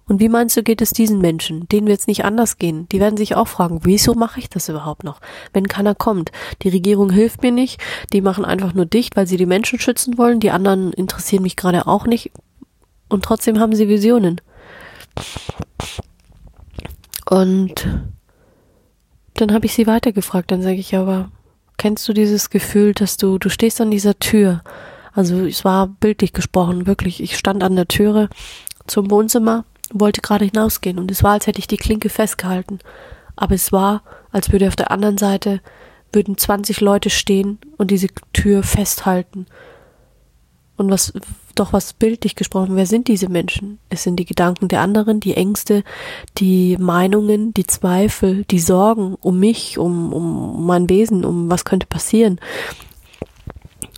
Und 0.09 0.19
wie 0.19 0.27
meinst 0.27 0.57
du, 0.57 0.63
geht 0.63 0.81
es 0.81 0.89
diesen 0.89 1.19
Menschen? 1.19 1.69
Denen 1.69 1.87
wird 1.87 1.99
es 1.99 2.07
nicht 2.07 2.25
anders 2.25 2.57
gehen. 2.57 2.89
Die 2.89 2.99
werden 2.99 3.15
sich 3.15 3.35
auch 3.35 3.47
fragen, 3.47 3.81
wieso 3.83 4.15
mache 4.15 4.39
ich 4.39 4.49
das 4.49 4.67
überhaupt 4.67 5.03
noch? 5.03 5.21
Wenn 5.53 5.67
keiner 5.67 5.93
kommt. 5.93 6.31
Die 6.63 6.69
Regierung 6.69 7.11
hilft 7.11 7.43
mir 7.43 7.51
nicht. 7.51 7.79
Die 8.11 8.21
machen 8.21 8.43
einfach 8.43 8.73
nur 8.73 8.87
dicht, 8.87 9.15
weil 9.15 9.27
sie 9.27 9.37
die 9.37 9.45
Menschen 9.45 9.79
schützen 9.79 10.17
wollen. 10.17 10.39
Die 10.39 10.49
anderen 10.49 10.91
interessieren 10.93 11.43
mich 11.43 11.55
gerade 11.55 11.85
auch 11.85 12.07
nicht. 12.07 12.31
Und 13.07 13.23
trotzdem 13.23 13.59
haben 13.59 13.75
sie 13.75 13.87
Visionen. 13.87 14.41
Und 17.29 17.87
dann 19.35 19.53
habe 19.53 19.67
ich 19.67 19.73
sie 19.73 19.85
weitergefragt. 19.85 20.49
Dann 20.49 20.63
sage 20.63 20.77
ich, 20.77 20.95
aber 20.95 21.29
kennst 21.77 22.07
du 22.09 22.13
dieses 22.13 22.49
Gefühl, 22.49 22.95
dass 22.95 23.17
du, 23.17 23.37
du 23.37 23.49
stehst 23.49 23.79
an 23.79 23.91
dieser 23.91 24.17
Tür? 24.17 24.63
Also 25.13 25.45
es 25.45 25.63
war 25.63 25.85
bildlich 25.85 26.33
gesprochen, 26.33 26.87
wirklich. 26.87 27.21
Ich 27.21 27.37
stand 27.37 27.63
an 27.63 27.75
der 27.75 27.87
Türe 27.87 28.29
zum 28.87 29.11
Wohnzimmer, 29.11 29.65
wollte 29.93 30.21
gerade 30.21 30.45
hinausgehen 30.45 30.99
und 30.99 31.11
es 31.11 31.23
war, 31.23 31.33
als 31.33 31.47
hätte 31.47 31.59
ich 31.59 31.67
die 31.67 31.77
Klinke 31.77 32.09
festgehalten. 32.09 32.79
Aber 33.35 33.55
es 33.55 33.71
war, 33.71 34.03
als 34.31 34.51
würde 34.51 34.67
auf 34.67 34.75
der 34.75 34.91
anderen 34.91 35.17
Seite 35.17 35.61
würden 36.11 36.37
20 36.37 36.81
Leute 36.81 37.09
stehen 37.09 37.59
und 37.77 37.91
diese 37.91 38.07
Tür 38.33 38.63
festhalten. 38.63 39.45
Und 40.75 40.89
was, 40.89 41.13
doch 41.55 41.73
was 41.73 41.93
bildlich 41.93 42.35
gesprochen, 42.35 42.75
wer 42.77 42.85
sind 42.85 43.09
diese 43.09 43.27
Menschen? 43.27 43.79
Es 43.89 44.03
sind 44.03 44.15
die 44.15 44.25
Gedanken 44.25 44.69
der 44.69 44.79
anderen, 44.79 45.19
die 45.19 45.35
Ängste, 45.35 45.83
die 46.37 46.77
Meinungen, 46.77 47.53
die 47.53 47.67
Zweifel, 47.67 48.45
die 48.45 48.59
Sorgen 48.59 49.15
um 49.15 49.39
mich, 49.39 49.77
um, 49.77 50.13
um 50.13 50.65
mein 50.65 50.89
Wesen, 50.89 51.25
um 51.25 51.49
was 51.49 51.65
könnte 51.65 51.85
passieren. 51.85 52.39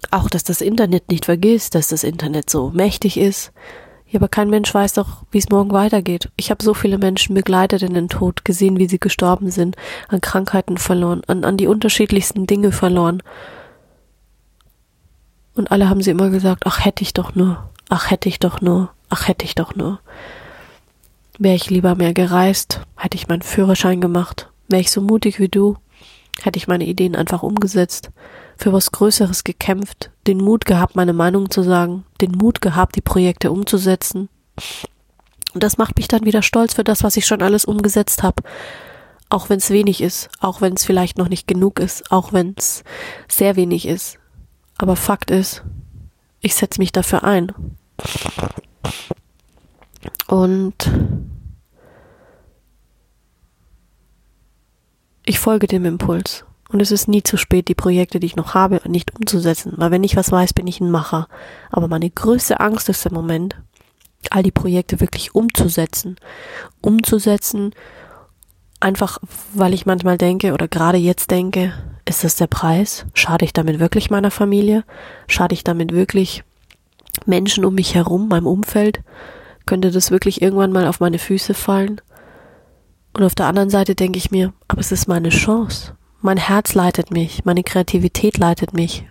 Auch, 0.09 0.27
dass 0.27 0.43
das 0.43 0.59
Internet 0.59 1.09
nicht 1.09 1.25
vergisst, 1.25 1.75
dass 1.75 1.87
das 1.87 2.03
Internet 2.03 2.49
so 2.49 2.71
mächtig 2.71 3.17
ist. 3.17 3.53
Ja, 4.11 4.19
aber 4.19 4.27
kein 4.27 4.49
Mensch 4.49 4.73
weiß 4.73 4.93
doch, 4.93 5.23
wie 5.31 5.37
es 5.37 5.49
morgen 5.49 5.71
weitergeht. 5.71 6.29
Ich 6.35 6.51
habe 6.51 6.61
so 6.61 6.73
viele 6.73 6.97
Menschen 6.97 7.33
begleitet 7.33 7.81
in 7.81 7.93
den 7.93 8.09
Tod, 8.09 8.43
gesehen, 8.43 8.77
wie 8.77 8.89
sie 8.89 8.99
gestorben 8.99 9.51
sind, 9.51 9.77
an 10.09 10.19
Krankheiten 10.19 10.77
verloren, 10.77 11.21
an, 11.27 11.45
an 11.45 11.55
die 11.55 11.67
unterschiedlichsten 11.67 12.45
Dinge 12.45 12.73
verloren. 12.73 13.23
Und 15.55 15.71
alle 15.71 15.89
haben 15.89 16.01
sie 16.01 16.11
immer 16.11 16.29
gesagt, 16.29 16.63
ach 16.65 16.83
hätte 16.83 17.03
ich 17.03 17.13
doch 17.13 17.35
nur, 17.35 17.69
ach 17.87 18.11
hätte 18.11 18.27
ich 18.27 18.39
doch 18.39 18.59
nur, 18.59 18.89
ach 19.09 19.29
hätte 19.29 19.45
ich 19.45 19.55
doch 19.55 19.75
nur. 19.75 20.01
Wäre 21.39 21.55
ich 21.55 21.69
lieber 21.69 21.95
mehr 21.95 22.13
gereist, 22.13 22.81
hätte 22.97 23.15
ich 23.15 23.29
meinen 23.29 23.41
Führerschein 23.41 24.01
gemacht. 24.01 24.49
Wäre 24.67 24.81
ich 24.81 24.91
so 24.91 24.99
mutig 24.99 25.39
wie 25.39 25.49
du, 25.49 25.77
hätte 26.41 26.57
ich 26.57 26.67
meine 26.67 26.85
Ideen 26.85 27.15
einfach 27.15 27.43
umgesetzt, 27.43 28.11
für 28.61 28.71
was 28.71 28.91
Größeres 28.91 29.43
gekämpft, 29.43 30.11
den 30.27 30.37
Mut 30.37 30.65
gehabt, 30.65 30.95
meine 30.95 31.13
Meinung 31.13 31.49
zu 31.49 31.63
sagen, 31.63 32.05
den 32.21 32.31
Mut 32.31 32.61
gehabt, 32.61 32.95
die 32.95 33.01
Projekte 33.01 33.51
umzusetzen. 33.51 34.29
Und 35.53 35.63
das 35.63 35.79
macht 35.79 35.97
mich 35.97 36.07
dann 36.07 36.25
wieder 36.25 36.43
stolz 36.43 36.75
für 36.75 36.83
das, 36.83 37.03
was 37.03 37.17
ich 37.17 37.25
schon 37.25 37.41
alles 37.41 37.65
umgesetzt 37.65 38.21
habe. 38.21 38.43
Auch 39.29 39.49
wenn 39.49 39.57
es 39.57 39.71
wenig 39.71 40.01
ist, 40.01 40.29
auch 40.39 40.61
wenn 40.61 40.73
es 40.73 40.85
vielleicht 40.85 41.17
noch 41.17 41.27
nicht 41.27 41.47
genug 41.47 41.79
ist, 41.79 42.11
auch 42.11 42.33
wenn 42.33 42.53
es 42.55 42.83
sehr 43.27 43.55
wenig 43.55 43.87
ist. 43.87 44.19
Aber 44.77 44.95
Fakt 44.95 45.31
ist, 45.31 45.63
ich 46.39 46.53
setze 46.53 46.79
mich 46.79 46.91
dafür 46.91 47.23
ein. 47.23 47.51
Und 50.27 50.91
ich 55.25 55.39
folge 55.39 55.67
dem 55.67 55.85
Impuls. 55.85 56.45
Und 56.71 56.81
es 56.81 56.91
ist 56.91 57.07
nie 57.07 57.21
zu 57.21 57.37
spät, 57.37 57.67
die 57.67 57.75
Projekte, 57.75 58.19
die 58.19 58.27
ich 58.27 58.35
noch 58.35 58.53
habe, 58.53 58.81
nicht 58.87 59.13
umzusetzen. 59.13 59.73
Weil 59.75 59.91
wenn 59.91 60.03
ich 60.03 60.15
was 60.15 60.31
weiß, 60.31 60.53
bin 60.53 60.67
ich 60.67 60.79
ein 60.79 60.89
Macher. 60.89 61.27
Aber 61.69 61.87
meine 61.87 62.09
größte 62.09 62.59
Angst 62.59 62.87
ist 62.87 63.05
im 63.05 63.13
Moment, 63.13 63.57
all 64.29 64.43
die 64.43 64.51
Projekte 64.51 64.99
wirklich 64.99 65.35
umzusetzen. 65.35 66.15
Umzusetzen, 66.79 67.73
einfach 68.79 69.19
weil 69.53 69.73
ich 69.73 69.85
manchmal 69.85 70.17
denke 70.17 70.53
oder 70.53 70.67
gerade 70.67 70.97
jetzt 70.97 71.31
denke, 71.31 71.73
ist 72.05 72.23
das 72.23 72.35
der 72.35 72.47
Preis? 72.47 73.05
Schade 73.13 73.45
ich 73.45 73.53
damit 73.53 73.79
wirklich 73.79 74.09
meiner 74.09 74.31
Familie? 74.31 74.83
Schade 75.27 75.53
ich 75.53 75.63
damit 75.63 75.93
wirklich 75.93 76.43
Menschen 77.25 77.65
um 77.65 77.75
mich 77.75 77.95
herum, 77.95 78.27
meinem 78.27 78.47
Umfeld? 78.47 79.01
Könnte 79.65 79.91
das 79.91 80.11
wirklich 80.11 80.41
irgendwann 80.41 80.71
mal 80.71 80.87
auf 80.87 80.99
meine 80.99 81.19
Füße 81.19 81.53
fallen? 81.53 82.01
Und 83.13 83.23
auf 83.23 83.35
der 83.35 83.47
anderen 83.47 83.69
Seite 83.69 83.93
denke 83.93 84.17
ich 84.17 84.31
mir, 84.31 84.53
aber 84.67 84.79
es 84.79 84.91
ist 84.91 85.07
meine 85.07 85.29
Chance. 85.29 85.93
Mein 86.21 86.37
Herz 86.37 86.73
leitet 86.75 87.11
mich, 87.11 87.45
meine 87.45 87.63
Kreativität 87.63 88.37
leitet 88.37 88.73
mich 88.73 89.05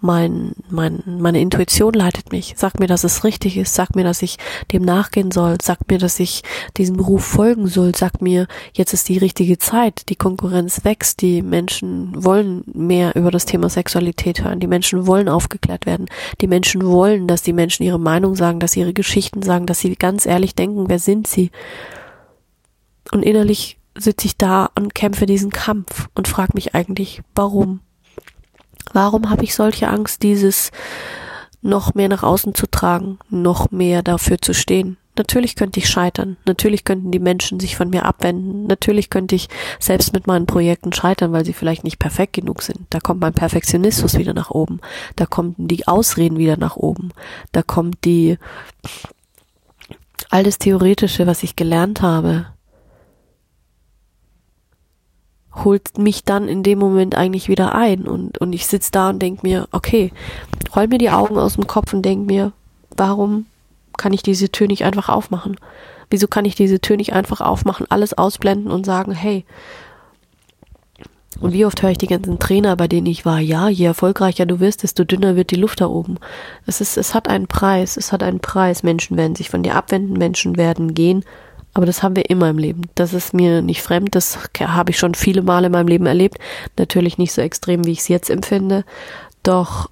mein, 0.00 0.52
mein, 0.68 1.02
meine 1.06 1.40
Intuition 1.40 1.92
leitet 1.92 2.32
mich, 2.32 2.54
sagt 2.56 2.80
mir, 2.80 2.86
dass 2.86 3.04
es 3.04 3.24
richtig 3.24 3.56
ist, 3.56 3.74
sagt 3.74 3.96
mir, 3.96 4.04
dass 4.04 4.22
ich 4.22 4.36
dem 4.72 4.82
nachgehen 4.82 5.30
soll, 5.30 5.56
sagt 5.60 5.90
mir, 5.90 5.98
dass 5.98 6.18
ich 6.20 6.42
diesem 6.76 6.96
Beruf 6.96 7.24
folgen 7.24 7.66
soll, 7.66 7.94
sagt 7.94 8.22
mir, 8.22 8.46
jetzt 8.72 8.92
ist 8.92 9.08
die 9.08 9.18
richtige 9.18 9.58
Zeit, 9.58 10.08
die 10.08 10.16
Konkurrenz 10.16 10.84
wächst, 10.84 11.20
die 11.20 11.42
Menschen 11.42 12.12
wollen 12.24 12.64
mehr 12.72 13.14
über 13.16 13.30
das 13.30 13.44
Thema 13.44 13.68
Sexualität 13.68 14.42
hören, 14.42 14.60
die 14.60 14.66
Menschen 14.66 15.06
wollen 15.06 15.28
aufgeklärt 15.28 15.86
werden, 15.86 16.06
die 16.40 16.46
Menschen 16.46 16.84
wollen, 16.86 17.26
dass 17.26 17.42
die 17.42 17.52
Menschen 17.52 17.82
ihre 17.82 18.00
Meinung 18.00 18.34
sagen, 18.34 18.60
dass 18.60 18.72
sie 18.72 18.80
ihre 18.80 18.94
Geschichten 18.94 19.42
sagen, 19.42 19.66
dass 19.66 19.80
sie 19.80 19.94
ganz 19.96 20.26
ehrlich 20.26 20.54
denken, 20.54 20.88
wer 20.88 20.98
sind 20.98 21.26
sie? 21.26 21.50
Und 23.12 23.24
innerlich 23.24 23.79
sitze 24.00 24.26
ich 24.26 24.36
da 24.36 24.70
und 24.74 24.94
kämpfe 24.94 25.26
diesen 25.26 25.50
Kampf 25.50 26.08
und 26.14 26.28
frage 26.28 26.52
mich 26.54 26.74
eigentlich, 26.74 27.22
warum? 27.34 27.80
Warum 28.92 29.30
habe 29.30 29.44
ich 29.44 29.54
solche 29.54 29.88
Angst, 29.88 30.22
dieses 30.22 30.70
noch 31.62 31.94
mehr 31.94 32.08
nach 32.08 32.22
außen 32.22 32.54
zu 32.54 32.66
tragen, 32.66 33.18
noch 33.28 33.70
mehr 33.70 34.02
dafür 34.02 34.38
zu 34.40 34.54
stehen? 34.54 34.96
Natürlich 35.16 35.54
könnte 35.54 35.80
ich 35.80 35.88
scheitern, 35.88 36.38
natürlich 36.46 36.84
könnten 36.84 37.10
die 37.10 37.18
Menschen 37.18 37.60
sich 37.60 37.76
von 37.76 37.90
mir 37.90 38.06
abwenden, 38.06 38.66
natürlich 38.66 39.10
könnte 39.10 39.34
ich 39.34 39.48
selbst 39.78 40.14
mit 40.14 40.26
meinen 40.26 40.46
Projekten 40.46 40.92
scheitern, 40.92 41.32
weil 41.32 41.44
sie 41.44 41.52
vielleicht 41.52 41.84
nicht 41.84 41.98
perfekt 41.98 42.32
genug 42.32 42.62
sind. 42.62 42.86
Da 42.90 43.00
kommt 43.00 43.20
mein 43.20 43.34
Perfektionismus 43.34 44.16
wieder 44.16 44.32
nach 44.32 44.50
oben, 44.50 44.80
da 45.16 45.26
kommen 45.26 45.56
die 45.58 45.86
Ausreden 45.86 46.38
wieder 46.38 46.56
nach 46.56 46.76
oben, 46.76 47.10
da 47.52 47.62
kommt 47.62 48.04
die 48.04 48.38
all 50.30 50.44
das 50.44 50.58
Theoretische, 50.58 51.26
was 51.26 51.42
ich 51.42 51.56
gelernt 51.56 52.00
habe, 52.02 52.46
holt 55.54 55.98
mich 55.98 56.24
dann 56.24 56.48
in 56.48 56.62
dem 56.62 56.78
Moment 56.78 57.16
eigentlich 57.16 57.48
wieder 57.48 57.74
ein 57.74 58.06
und, 58.06 58.38
und 58.38 58.52
ich 58.52 58.66
sitz 58.66 58.90
da 58.90 59.10
und 59.10 59.20
denk 59.20 59.42
mir, 59.42 59.68
okay, 59.72 60.12
roll 60.74 60.86
mir 60.86 60.98
die 60.98 61.10
Augen 61.10 61.38
aus 61.38 61.54
dem 61.54 61.66
Kopf 61.66 61.92
und 61.92 62.02
denk 62.02 62.26
mir, 62.26 62.52
warum 62.96 63.46
kann 63.96 64.12
ich 64.12 64.22
diese 64.22 64.50
Tür 64.50 64.68
nicht 64.68 64.84
einfach 64.84 65.08
aufmachen? 65.08 65.56
Wieso 66.08 66.28
kann 66.28 66.44
ich 66.44 66.54
diese 66.54 66.80
Tür 66.80 66.96
nicht 66.96 67.12
einfach 67.12 67.40
aufmachen, 67.40 67.86
alles 67.88 68.16
ausblenden 68.16 68.70
und 68.70 68.86
sagen, 68.86 69.12
hey, 69.12 69.44
und 71.40 71.54
wie 71.54 71.64
oft 71.64 71.82
höre 71.82 71.90
ich 71.90 71.98
die 71.98 72.06
ganzen 72.06 72.38
Trainer, 72.38 72.76
bei 72.76 72.86
denen 72.86 73.06
ich 73.06 73.24
war, 73.24 73.40
ja, 73.40 73.68
je 73.68 73.86
erfolgreicher 73.86 74.44
du 74.44 74.60
wirst, 74.60 74.82
desto 74.82 75.04
dünner 75.04 75.36
wird 75.36 75.50
die 75.50 75.56
Luft 75.56 75.80
da 75.80 75.86
oben. 75.86 76.18
Es 76.66 76.80
ist, 76.80 76.98
es 76.98 77.14
hat 77.14 77.28
einen 77.28 77.46
Preis, 77.46 77.96
es 77.96 78.12
hat 78.12 78.22
einen 78.22 78.40
Preis. 78.40 78.82
Menschen 78.82 79.16
werden 79.16 79.34
sich 79.34 79.48
von 79.48 79.62
dir 79.62 79.74
abwenden, 79.74 80.14
Menschen 80.14 80.58
werden 80.58 80.92
gehen, 80.92 81.24
aber 81.72 81.86
das 81.86 82.02
haben 82.02 82.16
wir 82.16 82.28
immer 82.30 82.50
im 82.50 82.58
Leben. 82.58 82.82
Das 82.94 83.12
ist 83.12 83.32
mir 83.32 83.62
nicht 83.62 83.82
fremd. 83.82 84.14
Das 84.14 84.38
habe 84.60 84.90
ich 84.90 84.98
schon 84.98 85.14
viele 85.14 85.42
Male 85.42 85.66
in 85.66 85.72
meinem 85.72 85.88
Leben 85.88 86.06
erlebt. 86.06 86.38
Natürlich 86.78 87.16
nicht 87.16 87.32
so 87.32 87.40
extrem, 87.40 87.84
wie 87.86 87.92
ich 87.92 88.00
es 88.00 88.08
jetzt 88.08 88.30
empfinde. 88.30 88.84
Doch 89.42 89.88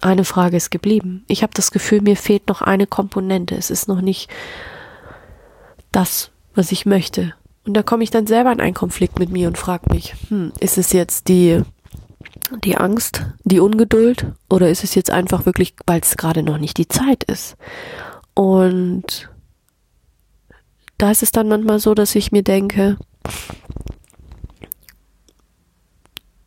eine 0.00 0.24
Frage 0.24 0.56
ist 0.56 0.70
geblieben. 0.70 1.24
Ich 1.28 1.42
habe 1.42 1.52
das 1.54 1.70
Gefühl, 1.70 2.00
mir 2.00 2.16
fehlt 2.16 2.48
noch 2.48 2.62
eine 2.62 2.86
Komponente. 2.86 3.54
Es 3.56 3.70
ist 3.70 3.88
noch 3.88 4.00
nicht 4.00 4.30
das, 5.92 6.30
was 6.54 6.72
ich 6.72 6.86
möchte. 6.86 7.34
Und 7.66 7.74
da 7.74 7.82
komme 7.82 8.04
ich 8.04 8.10
dann 8.10 8.26
selber 8.26 8.52
in 8.52 8.60
einen 8.60 8.74
Konflikt 8.74 9.18
mit 9.18 9.30
mir 9.30 9.48
und 9.48 9.58
frage 9.58 9.92
mich, 9.92 10.14
hm, 10.28 10.52
ist 10.60 10.78
es 10.78 10.92
jetzt 10.92 11.28
die 11.28 11.62
die 12.62 12.76
Angst, 12.76 13.24
die 13.44 13.60
Ungeduld 13.60 14.26
oder 14.48 14.70
ist 14.70 14.84
es 14.84 14.94
jetzt 14.94 15.10
einfach 15.10 15.46
wirklich, 15.46 15.74
weil 15.86 16.00
es 16.00 16.16
gerade 16.16 16.42
noch 16.42 16.58
nicht 16.58 16.78
die 16.78 16.88
Zeit 16.88 17.24
ist? 17.24 17.56
Und 18.34 19.30
da 20.98 21.10
ist 21.10 21.22
es 21.22 21.32
dann 21.32 21.48
manchmal 21.48 21.78
so, 21.78 21.94
dass 21.94 22.14
ich 22.14 22.32
mir 22.32 22.42
denke, 22.42 22.96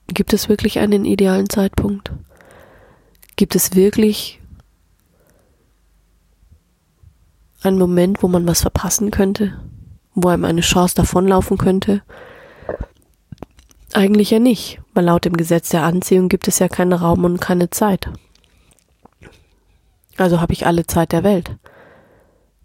gibt 0.08 0.34
es 0.34 0.50
wirklich 0.50 0.80
einen 0.80 1.06
idealen 1.06 1.50
Zeitpunkt? 1.50 2.12
Gibt 3.36 3.56
es 3.56 3.76
wirklich 3.76 4.42
einen 7.62 7.78
Moment, 7.78 8.24
wo 8.24 8.28
man 8.28 8.48
was 8.48 8.62
verpassen 8.62 9.12
könnte? 9.12 9.60
Wo 10.14 10.30
einem 10.30 10.46
eine 10.46 10.62
Chance 10.62 10.96
davonlaufen 10.96 11.58
könnte? 11.58 12.02
Eigentlich 13.94 14.30
ja 14.30 14.40
nicht, 14.40 14.80
weil 14.94 15.06
laut 15.06 15.26
dem 15.26 15.36
Gesetz 15.36 15.70
der 15.70 15.84
Anziehung 15.84 16.30
gibt 16.30 16.48
es 16.48 16.60
ja 16.60 16.68
keinen 16.68 16.94
Raum 16.94 17.24
und 17.26 17.42
keine 17.42 17.70
Zeit. 17.70 18.10
Also 20.18 20.42
habe 20.42 20.54
ich 20.54 20.66
alle 20.66 20.86
Zeit 20.86 21.12
der 21.12 21.24
Welt. 21.24 21.56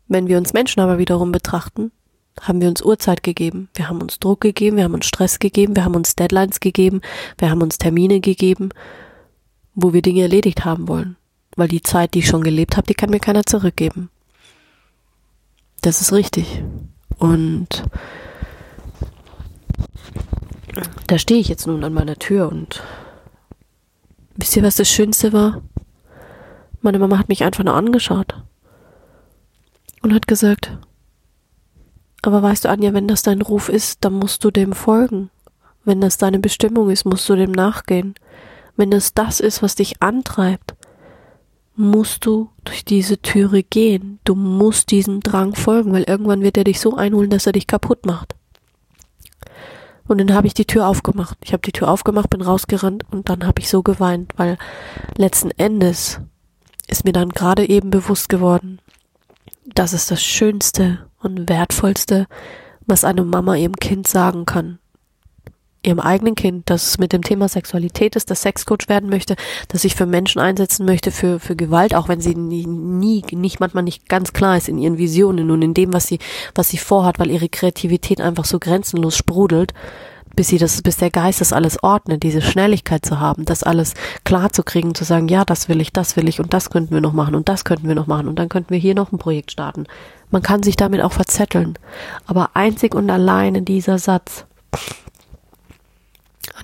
Wenn 0.07 0.29
wir 0.29 0.39
uns 0.39 0.53
Menschen 0.53 0.81
aber 0.81 0.99
wiederum 0.99 1.33
betrachten, 1.33 1.93
haben 2.41 2.61
wir 2.61 2.69
uns 2.69 2.83
Uhrzeit 2.83 3.23
gegeben, 3.23 3.69
wir 3.75 3.89
haben 3.89 4.03
uns 4.03 4.19
Druck 4.19 4.41
gegeben, 4.41 4.77
wir 4.77 4.85
haben 4.85 4.95
uns 4.95 5.07
Stress 5.07 5.39
gegeben, 5.39 5.77
wir 5.77 5.85
haben 5.85 5.95
uns 5.95 6.17
Deadlines 6.17 6.61
gegeben, 6.61 7.01
wir 7.39 7.49
haben 7.49 7.63
uns 7.63 7.79
Termine 7.79 8.21
gegeben, 8.21 8.71
wo 9.75 9.93
wir 9.93 10.03
Dinge 10.03 10.23
erledigt 10.23 10.65
haben 10.65 10.89
wollen. 10.89 11.17
weil 11.57 11.69
die 11.69 11.83
Zeit, 11.83 12.15
die 12.15 12.19
ich 12.19 12.27
schon 12.27 12.43
gelebt 12.43 12.77
habe, 12.77 12.87
die 12.89 12.95
kann 12.95 13.11
mir 13.11 13.21
keiner 13.21 13.47
zurückgeben. 13.47 14.11
Das 15.83 16.01
ist 16.01 16.13
richtig. 16.13 16.65
Und 17.19 17.85
da 21.07 21.19
stehe 21.19 21.41
ich 21.41 21.49
jetzt 21.49 21.67
nun 21.67 21.85
an 21.85 21.93
meiner 21.93 22.17
Tür 22.17 22.51
und 22.51 22.83
wisst 24.37 24.57
ihr, 24.57 24.63
was 24.63 24.77
das 24.77 24.89
Schönste 24.89 25.33
war? 25.33 25.63
Meine 26.81 26.99
Mama 26.99 27.19
hat 27.19 27.29
mich 27.29 27.45
einfach 27.45 27.65
nur 27.65 27.75
angeschaut 27.75 28.35
und 30.03 30.13
hat 30.13 30.27
gesagt, 30.27 30.77
aber 32.23 32.43
weißt 32.43 32.65
du, 32.65 32.71
Anja, 32.71 32.95
wenn 32.95 33.09
das 33.09 33.23
dein 33.23 33.43
Ruf 33.43 33.69
ist, 33.69 34.05
dann 34.05 34.15
musst 34.15 34.45
du 34.45 34.51
dem 34.51 34.73
folgen. 34.73 35.31
Wenn 35.85 36.01
das 36.01 36.17
deine 36.17 36.39
Bestimmung 36.39 36.91
ist, 36.91 37.05
musst 37.05 37.29
du 37.29 37.37
dem 37.37 37.53
nachgehen. 37.53 38.15
Wenn 38.77 38.93
es 38.93 39.15
das 39.15 39.41
ist, 39.41 39.63
was 39.63 39.75
dich 39.75 40.03
antreibt, 40.03 40.75
musst 41.77 42.25
du 42.25 42.51
durch 42.65 42.85
diese 42.85 43.21
Türe 43.21 43.63
gehen. 43.63 44.21
Du 44.25 44.35
musst 44.35 44.91
diesem 44.91 45.21
Drang 45.21 45.55
folgen, 45.55 45.93
weil 45.93 46.05
irgendwann 46.05 46.43
wird 46.43 46.57
er 46.57 46.65
dich 46.65 46.81
so 46.81 46.97
einholen, 46.97 47.31
dass 47.31 47.47
er 47.47 47.53
dich 47.53 47.67
kaputt 47.67 48.07
macht. 48.07 48.35
Und 50.07 50.19
dann 50.19 50.35
habe 50.35 50.47
ich 50.47 50.55
die 50.55 50.67
Tür 50.67 50.87
aufgemacht. 50.87 51.39
Ich 51.43 51.53
habe 51.53 51.63
die 51.63 51.73
Tür 51.73 51.89
aufgemacht, 51.89 52.31
bin 52.31 52.43
rausgerannt 52.43 53.05
und 53.11 53.29
dann 53.29 53.47
habe 53.47 53.61
ich 53.61 53.69
so 53.69 53.83
geweint, 53.83 54.33
weil 54.37 54.59
letzten 55.17 55.51
Endes 55.53 56.21
ist 56.87 57.05
mir 57.05 57.13
dann 57.13 57.31
gerade 57.31 57.69
eben 57.69 57.91
bewusst 57.91 58.29
geworden, 58.29 58.81
dass 59.65 59.95
es 59.95 60.07
das 60.07 60.23
Schönste 60.23 61.07
und 61.21 61.49
Wertvollste, 61.49 62.27
was 62.87 63.05
eine 63.05 63.25
Mama 63.25 63.57
ihrem 63.57 63.77
Kind 63.77 64.07
sagen 64.07 64.45
kann 64.45 64.79
ihrem 65.87 66.01
eigenen 66.01 66.35
Kind, 66.35 66.71
das 66.71 66.99
mit 66.99 67.13
dem 67.13 67.23
Thema 67.23 67.49
Sexualität 67.49 68.17
ist, 68.17 68.31
das 68.31 68.43
Sexcoach 68.43 68.89
werden 68.89 69.09
möchte, 69.11 69.37
dass 69.69 69.83
sich 69.83 69.95
für 69.95 70.07
Menschen 70.07 70.41
einsetzen 70.41 70.85
möchte, 70.85 71.11
für, 71.11 71.41
für 71.41 71.57
Gewalt, 71.57 71.95
auch 71.95 72.09
wenn 72.09 72.21
sie 72.21 72.35
nie, 72.35 72.67
nie, 72.67 73.23
nicht 73.33 73.61
manchmal 73.61 73.85
nicht 73.85 74.09
ganz 74.09 74.33
klar 74.33 74.57
ist 74.57 74.69
in 74.69 74.79
ihren 74.79 74.99
Visionen 74.99 75.51
und 75.51 75.63
in 75.63 75.75
dem, 75.75 75.93
was 75.93 76.07
sie, 76.07 76.19
was 76.55 76.69
sie 76.69 76.79
vorhat, 76.79 77.19
weil 77.19 77.31
ihre 77.31 77.49
Kreativität 77.49 78.21
einfach 78.21 78.45
so 78.45 78.59
grenzenlos 78.59 79.17
sprudelt, 79.17 79.73
bis 80.35 80.49
sie 80.49 80.59
das, 80.59 80.83
bis 80.83 80.97
der 80.97 81.11
Geist 81.11 81.41
das 81.41 81.53
alles 81.53 81.83
ordnet, 81.83 82.23
diese 82.23 82.43
Schnelligkeit 82.43 83.05
zu 83.05 83.21
haben, 83.21 83.45
das 83.45 83.63
alles 83.63 83.95
klar 84.25 84.53
zu 84.53 84.63
kriegen, 84.63 84.95
zu 84.95 85.05
sagen, 85.05 85.29
ja, 85.29 85.45
das 85.45 85.69
will 85.69 85.81
ich, 85.81 85.93
das 85.93 86.17
will 86.17 86.29
ich 86.29 86.41
und 86.41 86.53
das 86.53 86.71
könnten 86.71 86.95
wir 86.95 87.01
noch 87.01 87.13
machen 87.13 87.35
und 87.35 87.49
das 87.49 87.65
könnten 87.65 87.89
wir 87.89 87.95
noch 87.95 88.07
machen 88.07 88.29
und 88.29 88.39
dann 88.39 88.49
könnten 88.49 88.71
wir 88.71 88.79
hier 88.79 88.95
noch 88.95 89.13
ein 89.13 89.19
Projekt 89.19 89.53
starten. 89.53 89.87
Man 90.31 90.43
kann 90.43 90.63
sich 90.63 90.77
damit 90.77 91.01
auch 91.01 91.13
verzetteln. 91.13 91.79
Aber 92.27 92.51
einzig 92.55 92.95
und 92.95 93.09
allein 93.11 93.55
in 93.55 93.65
dieser 93.65 93.99
Satz, 93.99 94.47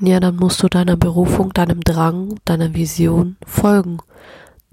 ja, 0.00 0.20
dann 0.20 0.36
musst 0.36 0.62
du 0.62 0.68
deiner 0.68 0.96
Berufung, 0.96 1.52
deinem 1.52 1.80
Drang, 1.80 2.40
deiner 2.44 2.74
Vision 2.74 3.36
folgen. 3.46 3.98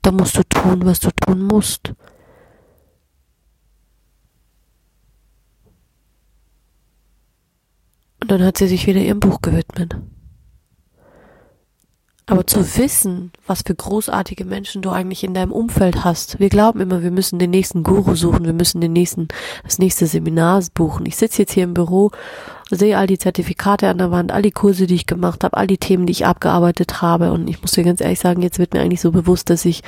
Dann 0.01 0.15
musst 0.15 0.37
du 0.37 0.43
tun, 0.43 0.85
was 0.85 0.99
du 0.99 1.09
tun 1.11 1.41
musst. 1.41 1.93
Und 8.21 8.31
dann 8.31 8.43
hat 8.43 8.57
sie 8.57 8.67
sich 8.67 8.87
wieder 8.87 9.01
ihrem 9.01 9.19
Buch 9.19 9.41
gewidmet. 9.41 9.97
Aber 12.29 12.45
zu 12.45 12.59
wissen, 12.77 13.31
was 13.45 13.61
für 13.65 13.73
großartige 13.73 14.43
Menschen 14.43 14.81
du 14.81 14.89
eigentlich 14.89 15.23
in 15.23 15.33
deinem 15.33 15.53
Umfeld 15.53 16.03
hast. 16.03 16.37
Wir 16.39 16.49
glauben 16.49 16.81
immer, 16.81 17.01
wir 17.01 17.11
müssen 17.11 17.39
den 17.39 17.51
nächsten 17.51 17.83
Guru 17.83 18.15
suchen, 18.15 18.43
wir 18.43 18.51
müssen 18.51 18.81
den 18.81 18.91
nächsten, 18.91 19.29
das 19.63 19.79
nächste 19.79 20.07
Seminar 20.07 20.61
buchen. 20.73 21.05
Ich 21.05 21.15
sitze 21.15 21.43
jetzt 21.43 21.53
hier 21.53 21.63
im 21.63 21.73
Büro, 21.73 22.11
sehe 22.69 22.97
all 22.97 23.07
die 23.07 23.17
Zertifikate 23.17 23.87
an 23.87 23.97
der 23.97 24.11
Wand, 24.11 24.31
all 24.31 24.41
die 24.41 24.51
Kurse, 24.51 24.87
die 24.87 24.95
ich 24.95 25.05
gemacht 25.05 25.43
habe, 25.43 25.55
all 25.55 25.67
die 25.67 25.77
Themen, 25.77 26.05
die 26.05 26.11
ich 26.11 26.25
abgearbeitet 26.25 27.01
habe. 27.01 27.31
Und 27.31 27.47
ich 27.47 27.61
muss 27.61 27.71
dir 27.71 27.83
ganz 27.83 28.01
ehrlich 28.01 28.19
sagen, 28.19 28.41
jetzt 28.41 28.59
wird 28.59 28.73
mir 28.73 28.81
eigentlich 28.81 29.01
so 29.01 29.11
bewusst, 29.11 29.49
dass 29.49 29.63
ich, 29.65 29.83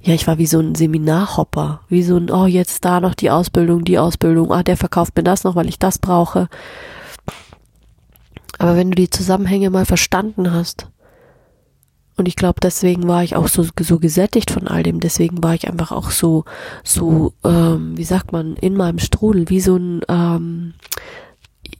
ja, 0.00 0.14
ich 0.14 0.26
war 0.26 0.38
wie 0.38 0.46
so 0.46 0.58
ein 0.58 0.74
Seminarhopper, 0.74 1.80
wie 1.88 2.02
so 2.02 2.16
ein, 2.16 2.30
oh, 2.30 2.46
jetzt 2.46 2.84
da 2.84 3.00
noch 3.00 3.14
die 3.14 3.30
Ausbildung, 3.30 3.84
die 3.84 3.98
Ausbildung, 3.98 4.50
ah, 4.52 4.62
der 4.62 4.76
verkauft 4.76 5.16
mir 5.16 5.22
das 5.22 5.44
noch, 5.44 5.54
weil 5.54 5.68
ich 5.68 5.78
das 5.78 5.98
brauche. 5.98 6.48
Aber 8.58 8.76
wenn 8.76 8.90
du 8.90 8.96
die 8.96 9.10
Zusammenhänge 9.10 9.70
mal 9.70 9.84
verstanden 9.84 10.52
hast, 10.52 10.88
und 12.16 12.28
ich 12.28 12.36
glaube, 12.36 12.60
deswegen 12.62 13.08
war 13.08 13.24
ich 13.24 13.34
auch 13.34 13.48
so, 13.48 13.66
so 13.80 13.98
gesättigt 13.98 14.52
von 14.52 14.68
all 14.68 14.84
dem. 14.84 15.00
Deswegen 15.00 15.42
war 15.42 15.54
ich 15.54 15.68
einfach 15.68 15.90
auch 15.90 16.12
so, 16.12 16.44
so, 16.84 17.32
ähm, 17.42 17.96
wie 17.96 18.04
sagt 18.04 18.30
man, 18.30 18.54
in 18.54 18.76
meinem 18.76 19.00
Strudel, 19.00 19.48
wie 19.48 19.60
so 19.60 19.76
ein, 19.76 20.02
ähm, 20.08 20.74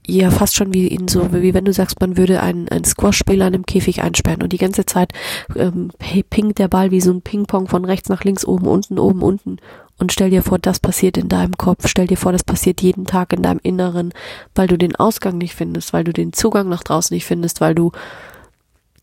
ja, 0.07 0.31
fast 0.31 0.55
schon 0.55 0.75
wie 0.75 0.87
in 0.87 1.09
so, 1.09 1.33
wie 1.33 1.55
wenn 1.55 1.65
du 1.65 1.73
sagst, 1.73 2.01
man 2.01 2.17
würde 2.17 2.43
einen, 2.43 2.69
einen 2.69 2.85
Squash-Spieler 2.85 3.47
in 3.47 3.55
einem 3.55 3.67
Käfig 3.67 4.03
einsperren 4.03 4.43
und 4.43 4.53
die 4.53 4.59
ganze 4.59 4.85
Zeit 4.85 5.13
ähm, 5.57 5.91
pingt 6.29 6.59
der 6.59 6.69
Ball 6.69 6.91
wie 6.91 7.01
so 7.01 7.11
ein 7.11 7.23
Ping-Pong 7.23 7.69
von 7.69 7.85
rechts 7.85 8.09
nach 8.11 8.25
links, 8.25 8.45
oben, 8.45 8.67
unten, 8.67 8.99
oben, 8.99 9.23
unten. 9.23 9.57
Und 9.99 10.13
stell 10.13 10.31
dir 10.31 10.43
vor, 10.43 10.59
das 10.59 10.81
passiert 10.81 11.17
in 11.17 11.29
deinem 11.29 11.57
Kopf. 11.57 11.87
Stell 11.87 12.07
dir 12.07 12.17
vor, 12.17 12.33
das 12.33 12.45
passiert 12.45 12.83
jeden 12.83 13.07
Tag 13.07 13.33
in 13.33 13.43
deinem 13.43 13.61
Inneren, 13.63 14.13
weil 14.55 14.67
du 14.67 14.77
den 14.77 14.97
Ausgang 14.97 15.39
nicht 15.39 15.55
findest, 15.55 15.93
weil 15.93 16.05
du 16.05 16.13
den 16.13 16.33
Zugang 16.33 16.69
nach 16.69 16.83
draußen 16.83 17.15
nicht 17.15 17.25
findest, 17.25 17.61
weil 17.61 17.75
du, 17.75 17.93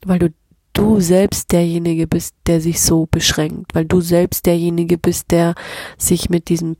weil 0.05 0.19
du 0.19 0.29
du 0.73 0.99
selbst 0.99 1.51
derjenige 1.51 2.07
bist, 2.07 2.35
der 2.45 2.61
sich 2.61 2.81
so 2.81 3.07
beschränkt, 3.09 3.75
weil 3.75 3.85
du 3.85 4.01
selbst 4.01 4.45
derjenige 4.45 4.97
bist, 4.97 5.31
der 5.31 5.55
sich 5.97 6.29
mit 6.29 6.49
diesem, 6.49 6.77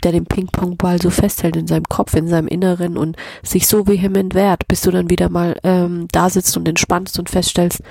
der 0.00 0.12
den 0.12 0.26
Ping-Pong-Ball 0.26 1.00
so 1.00 1.10
festhält 1.10 1.56
in 1.56 1.66
seinem 1.66 1.88
Kopf, 1.88 2.14
in 2.14 2.28
seinem 2.28 2.48
Inneren 2.48 2.96
und 2.96 3.16
sich 3.42 3.66
so 3.66 3.86
vehement 3.86 4.34
wehrt, 4.34 4.68
bis 4.68 4.82
du 4.82 4.90
dann 4.90 5.10
wieder 5.10 5.28
mal 5.28 5.58
ähm, 5.62 6.06
da 6.12 6.30
sitzt 6.30 6.56
und 6.56 6.68
entspannst 6.68 7.18
und 7.18 7.30
feststellst, 7.30 7.82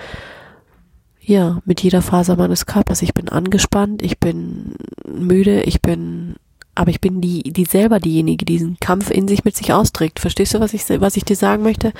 ja, 1.21 1.59
mit 1.65 1.81
jeder 1.81 2.01
Faser 2.01 2.35
meines 2.35 2.65
Körpers, 2.65 3.01
ich 3.01 3.13
bin 3.13 3.29
angespannt, 3.29 4.01
ich 4.01 4.19
bin 4.19 4.75
müde, 5.07 5.61
ich 5.63 5.81
bin 5.81 6.35
aber 6.75 6.91
ich 6.91 7.01
bin 7.01 7.19
die, 7.19 7.43
die 7.43 7.65
selber 7.65 7.99
diejenige, 7.99 8.45
die 8.45 8.53
diesen 8.53 8.79
Kampf 8.79 9.11
in 9.11 9.27
sich 9.27 9.43
mit 9.43 9.53
sich 9.53 9.73
austrägt. 9.73 10.21
Verstehst 10.21 10.53
du, 10.53 10.61
was 10.61 10.73
ich, 10.73 10.87
was 11.01 11.17
ich 11.17 11.25
dir 11.25 11.35
sagen 11.35 11.61
möchte? 11.61 11.91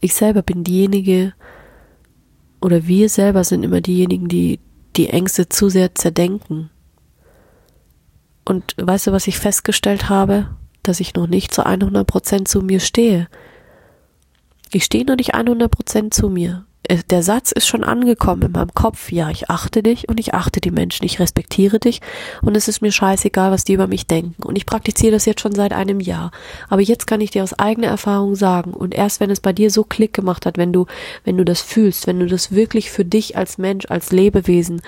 ich 0.00 0.14
selber 0.14 0.42
bin 0.42 0.64
diejenige, 0.64 1.34
oder 2.60 2.86
wir 2.86 3.08
selber 3.08 3.44
sind 3.44 3.62
immer 3.62 3.80
diejenigen, 3.80 4.28
die 4.28 4.58
die 4.96 5.08
Ängste 5.08 5.48
zu 5.48 5.68
sehr 5.68 5.94
zerdenken. 5.94 6.70
Und 8.48 8.74
weißt 8.78 9.08
du, 9.08 9.12
was 9.12 9.26
ich 9.26 9.38
festgestellt 9.38 10.08
habe? 10.08 10.48
Dass 10.82 11.00
ich 11.00 11.12
noch 11.12 11.26
nicht 11.26 11.52
zu 11.52 11.66
100% 11.66 12.46
zu 12.46 12.62
mir 12.62 12.80
stehe. 12.80 13.28
Ich 14.72 14.84
stehe 14.84 15.04
noch 15.04 15.16
nicht 15.16 15.34
100% 15.34 16.10
zu 16.10 16.30
mir. 16.30 16.64
Äh, 16.88 16.98
der 17.10 17.22
Satz 17.22 17.52
ist 17.52 17.68
schon 17.68 17.84
angekommen 17.84 18.42
in 18.42 18.52
meinem 18.52 18.74
Kopf. 18.74 19.12
Ja, 19.12 19.30
ich 19.30 19.48
achte 19.50 19.82
dich 19.82 20.08
und 20.08 20.18
ich 20.18 20.34
achte 20.34 20.60
die 20.60 20.70
Menschen. 20.70 21.04
Ich 21.04 21.20
respektiere 21.20 21.78
dich 21.78 22.00
und 22.42 22.56
es 22.56 22.66
ist 22.66 22.82
mir 22.82 22.90
scheißegal, 22.90 23.52
was 23.52 23.64
die 23.64 23.74
über 23.74 23.86
mich 23.86 24.06
denken. 24.06 24.42
Und 24.42 24.56
ich 24.56 24.66
praktiziere 24.66 25.12
das 25.12 25.26
jetzt 25.26 25.40
schon 25.40 25.54
seit 25.54 25.72
einem 25.72 26.00
Jahr. 26.00 26.32
Aber 26.68 26.80
jetzt 26.80 27.06
kann 27.06 27.20
ich 27.20 27.30
dir 27.30 27.44
aus 27.44 27.58
eigener 27.58 27.88
Erfahrung 27.88 28.34
sagen 28.34 28.72
und 28.72 28.94
erst 28.94 29.20
wenn 29.20 29.30
es 29.30 29.40
bei 29.40 29.52
dir 29.52 29.70
so 29.70 29.84
Klick 29.84 30.14
gemacht 30.14 30.46
hat, 30.46 30.58
wenn 30.58 30.72
du, 30.72 30.86
wenn 31.24 31.36
du 31.36 31.44
das 31.44 31.60
fühlst, 31.60 32.06
wenn 32.06 32.18
du 32.18 32.26
das 32.26 32.52
wirklich 32.52 32.90
für 32.90 33.04
dich 33.04 33.36
als 33.36 33.58
Mensch, 33.58 33.86
als 33.88 34.10
Lebewesen, 34.10 34.82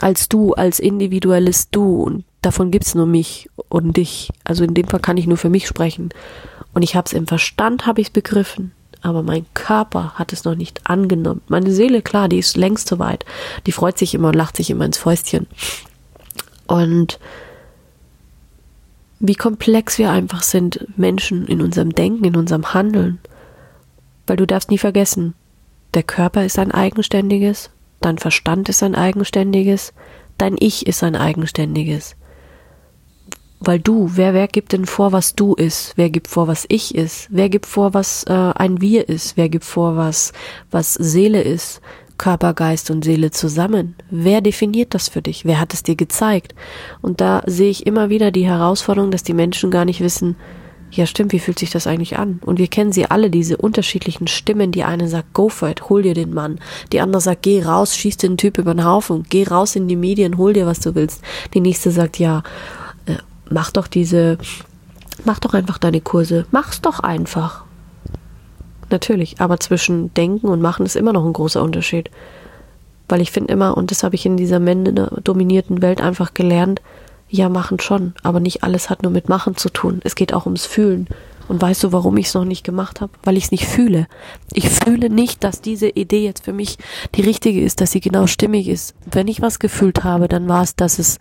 als 0.00 0.28
du, 0.28 0.54
als 0.54 0.78
individuelles 0.78 1.70
Du 1.70 2.02
und 2.02 2.24
davon 2.42 2.70
gibt's 2.70 2.94
nur 2.94 3.06
mich 3.06 3.50
und 3.68 3.96
dich. 3.96 4.30
Also 4.44 4.64
in 4.64 4.74
dem 4.74 4.88
Fall 4.88 5.00
kann 5.00 5.16
ich 5.16 5.26
nur 5.26 5.36
für 5.36 5.50
mich 5.50 5.66
sprechen. 5.66 6.10
Und 6.72 6.82
ich 6.82 6.94
habe 6.94 7.06
es 7.06 7.12
im 7.12 7.26
Verstand, 7.26 7.86
habe 7.86 8.00
ich 8.00 8.12
begriffen 8.12 8.72
aber 9.02 9.22
mein 9.22 9.46
Körper 9.54 10.12
hat 10.14 10.32
es 10.32 10.44
noch 10.44 10.54
nicht 10.54 10.80
angenommen. 10.84 11.42
Meine 11.48 11.72
Seele, 11.72 12.02
klar, 12.02 12.28
die 12.28 12.38
ist 12.38 12.56
längst 12.56 12.88
so 12.88 12.98
weit. 12.98 13.24
Die 13.66 13.72
freut 13.72 13.98
sich 13.98 14.14
immer 14.14 14.28
und 14.28 14.36
lacht 14.36 14.56
sich 14.56 14.70
immer 14.70 14.84
ins 14.84 14.98
Fäustchen. 14.98 15.46
Und 16.66 17.18
wie 19.18 19.34
komplex 19.34 19.98
wir 19.98 20.10
einfach 20.10 20.42
sind, 20.42 20.86
Menschen 20.96 21.46
in 21.46 21.60
unserem 21.60 21.94
Denken, 21.94 22.24
in 22.24 22.36
unserem 22.36 22.72
Handeln. 22.72 23.18
Weil 24.26 24.36
du 24.36 24.46
darfst 24.46 24.70
nie 24.70 24.78
vergessen, 24.78 25.34
der 25.94 26.02
Körper 26.02 26.44
ist 26.44 26.58
ein 26.58 26.70
eigenständiges, 26.70 27.70
dein 28.00 28.18
Verstand 28.18 28.68
ist 28.68 28.82
ein 28.82 28.94
eigenständiges, 28.94 29.92
dein 30.38 30.56
Ich 30.58 30.86
ist 30.86 31.02
ein 31.02 31.16
eigenständiges. 31.16 32.16
Weil 33.60 33.78
du, 33.78 34.10
wer, 34.14 34.32
wer 34.32 34.48
gibt 34.48 34.72
denn 34.72 34.86
vor, 34.86 35.12
was 35.12 35.34
du 35.34 35.54
ist? 35.54 35.92
Wer 35.96 36.08
gibt 36.08 36.28
vor, 36.28 36.48
was 36.48 36.64
ich 36.68 36.94
ist? 36.94 37.28
Wer 37.30 37.50
gibt 37.50 37.66
vor, 37.66 37.92
was 37.92 38.24
äh, 38.24 38.32
ein 38.32 38.80
Wir 38.80 39.08
ist? 39.08 39.36
Wer 39.36 39.50
gibt 39.50 39.64
vor, 39.64 39.96
was, 39.96 40.32
was 40.70 40.94
Seele 40.94 41.42
ist? 41.42 41.82
Körper, 42.16 42.52
Geist 42.52 42.90
und 42.90 43.04
Seele 43.04 43.30
zusammen. 43.30 43.94
Wer 44.10 44.40
definiert 44.40 44.94
das 44.94 45.08
für 45.08 45.22
dich? 45.22 45.44
Wer 45.44 45.60
hat 45.60 45.72
es 45.72 45.82
dir 45.82 45.96
gezeigt? 45.96 46.54
Und 47.00 47.20
da 47.20 47.42
sehe 47.46 47.70
ich 47.70 47.86
immer 47.86 48.10
wieder 48.10 48.30
die 48.30 48.46
Herausforderung, 48.46 49.10
dass 49.10 49.22
die 49.22 49.32
Menschen 49.32 49.70
gar 49.70 49.84
nicht 49.84 50.00
wissen, 50.00 50.36
ja 50.90 51.06
stimmt, 51.06 51.32
wie 51.32 51.38
fühlt 51.38 51.58
sich 51.58 51.70
das 51.70 51.86
eigentlich 51.86 52.18
an? 52.18 52.40
Und 52.44 52.58
wir 52.58 52.66
kennen 52.66 52.92
sie 52.92 53.06
alle, 53.06 53.30
diese 53.30 53.56
unterschiedlichen 53.56 54.26
Stimmen. 54.26 54.72
Die 54.72 54.84
eine 54.84 55.08
sagt, 55.08 55.32
go 55.34 55.48
for 55.48 55.68
it, 55.68 55.88
hol 55.88 56.02
dir 56.02 56.14
den 56.14 56.34
Mann. 56.34 56.58
Die 56.92 57.00
andere 57.00 57.20
sagt, 57.20 57.42
geh 57.42 57.62
raus, 57.62 57.96
schieß 57.96 58.16
den 58.16 58.36
Typ 58.36 58.58
über 58.58 58.74
den 58.74 58.84
Haufen, 58.84 59.24
geh 59.28 59.44
raus 59.44 59.76
in 59.76 59.88
die 59.88 59.96
Medien, 59.96 60.36
hol 60.36 60.52
dir, 60.52 60.66
was 60.66 60.80
du 60.80 60.94
willst. 60.94 61.22
Die 61.54 61.60
nächste 61.60 61.90
sagt, 61.90 62.18
ja, 62.18 62.42
mach 63.50 63.70
doch 63.70 63.86
diese, 63.86 64.38
mach 65.24 65.38
doch 65.38 65.54
einfach 65.54 65.78
deine 65.78 66.00
Kurse. 66.00 66.46
Mach's 66.50 66.80
doch 66.80 67.00
einfach. 67.00 67.64
Natürlich, 68.90 69.40
aber 69.40 69.60
zwischen 69.60 70.12
Denken 70.14 70.48
und 70.48 70.60
Machen 70.60 70.86
ist 70.86 70.96
immer 70.96 71.12
noch 71.12 71.24
ein 71.24 71.32
großer 71.32 71.62
Unterschied. 71.62 72.10
Weil 73.08 73.20
ich 73.20 73.30
finde 73.30 73.52
immer, 73.52 73.76
und 73.76 73.90
das 73.90 74.02
habe 74.02 74.14
ich 74.14 74.24
in 74.26 74.36
dieser 74.36 74.60
Männer-dominierten 74.60 75.82
Welt 75.82 76.00
einfach 76.00 76.34
gelernt, 76.34 76.80
ja, 77.28 77.48
machen 77.48 77.78
schon, 77.78 78.14
aber 78.24 78.40
nicht 78.40 78.64
alles 78.64 78.90
hat 78.90 79.02
nur 79.04 79.12
mit 79.12 79.28
Machen 79.28 79.56
zu 79.56 79.68
tun. 79.68 80.00
Es 80.02 80.16
geht 80.16 80.34
auch 80.34 80.46
ums 80.46 80.66
Fühlen. 80.66 81.06
Und 81.46 81.60
weißt 81.60 81.82
du, 81.82 81.92
warum 81.92 82.16
ich 82.16 82.26
es 82.26 82.34
noch 82.34 82.44
nicht 82.44 82.62
gemacht 82.62 83.00
habe? 83.00 83.12
Weil 83.24 83.36
ich 83.36 83.44
es 83.44 83.50
nicht 83.50 83.66
fühle. 83.66 84.06
Ich 84.52 84.68
fühle 84.68 85.10
nicht, 85.10 85.42
dass 85.42 85.60
diese 85.60 85.88
Idee 85.88 86.24
jetzt 86.24 86.44
für 86.44 86.52
mich 86.52 86.78
die 87.16 87.22
richtige 87.22 87.60
ist, 87.60 87.80
dass 87.80 87.90
sie 87.90 88.00
genau 88.00 88.28
stimmig 88.28 88.68
ist. 88.68 88.94
Wenn 89.10 89.26
ich 89.26 89.42
was 89.42 89.58
gefühlt 89.58 90.04
habe, 90.04 90.28
dann 90.28 90.48
war 90.48 90.62
es, 90.62 90.76
dass 90.76 91.00
es, 91.00 91.18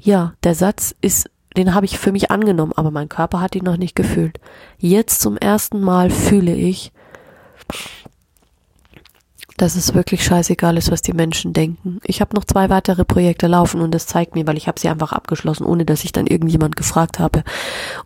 ja, 0.00 0.34
der 0.44 0.54
Satz 0.54 0.94
ist, 1.00 1.28
den 1.56 1.74
habe 1.74 1.86
ich 1.86 1.98
für 1.98 2.12
mich 2.12 2.30
angenommen, 2.30 2.72
aber 2.76 2.90
mein 2.90 3.08
Körper 3.08 3.40
hat 3.40 3.54
ihn 3.54 3.64
noch 3.64 3.76
nicht 3.76 3.94
gefühlt. 3.94 4.38
Jetzt 4.78 5.20
zum 5.20 5.36
ersten 5.36 5.80
Mal 5.80 6.10
fühle 6.10 6.54
ich, 6.54 6.92
dass 9.56 9.76
es 9.76 9.94
wirklich 9.94 10.24
scheißegal 10.24 10.76
ist, 10.76 10.90
was 10.90 11.02
die 11.02 11.12
Menschen 11.12 11.52
denken. 11.52 12.00
Ich 12.04 12.20
habe 12.20 12.34
noch 12.34 12.44
zwei 12.44 12.68
weitere 12.68 13.04
Projekte 13.04 13.46
laufen 13.46 13.80
und 13.80 13.92
das 13.94 14.06
zeigt 14.06 14.34
mir, 14.34 14.46
weil 14.46 14.56
ich 14.56 14.66
habe 14.66 14.80
sie 14.80 14.88
einfach 14.88 15.12
abgeschlossen, 15.12 15.64
ohne 15.64 15.84
dass 15.84 16.04
ich 16.04 16.12
dann 16.12 16.26
irgendjemand 16.26 16.74
gefragt 16.74 17.18
habe, 17.18 17.44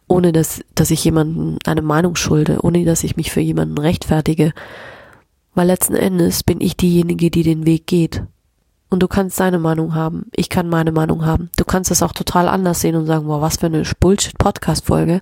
ohne 0.06 0.32
dass, 0.32 0.60
dass 0.74 0.90
ich 0.90 1.02
jemanden 1.04 1.58
eine 1.64 1.82
Meinung 1.82 2.16
schulde, 2.16 2.58
ohne 2.62 2.84
dass 2.84 3.04
ich 3.04 3.16
mich 3.16 3.30
für 3.30 3.40
jemanden 3.40 3.78
rechtfertige. 3.78 4.52
Weil 5.54 5.68
letzten 5.68 5.94
Endes 5.94 6.42
bin 6.42 6.60
ich 6.60 6.76
diejenige, 6.76 7.30
die 7.30 7.42
den 7.42 7.64
Weg 7.64 7.86
geht. 7.86 8.22
Und 8.88 9.02
du 9.02 9.08
kannst 9.08 9.38
deine 9.40 9.58
Meinung 9.58 9.94
haben, 9.94 10.26
ich 10.32 10.48
kann 10.48 10.68
meine 10.68 10.92
Meinung 10.92 11.26
haben. 11.26 11.50
Du 11.56 11.64
kannst 11.64 11.90
es 11.90 12.02
auch 12.02 12.12
total 12.12 12.48
anders 12.48 12.80
sehen 12.80 12.94
und 12.94 13.06
sagen, 13.06 13.26
boah, 13.26 13.40
was 13.40 13.56
für 13.56 13.66
eine 13.66 13.82
Bullshit-Podcast-Folge. 13.98 15.20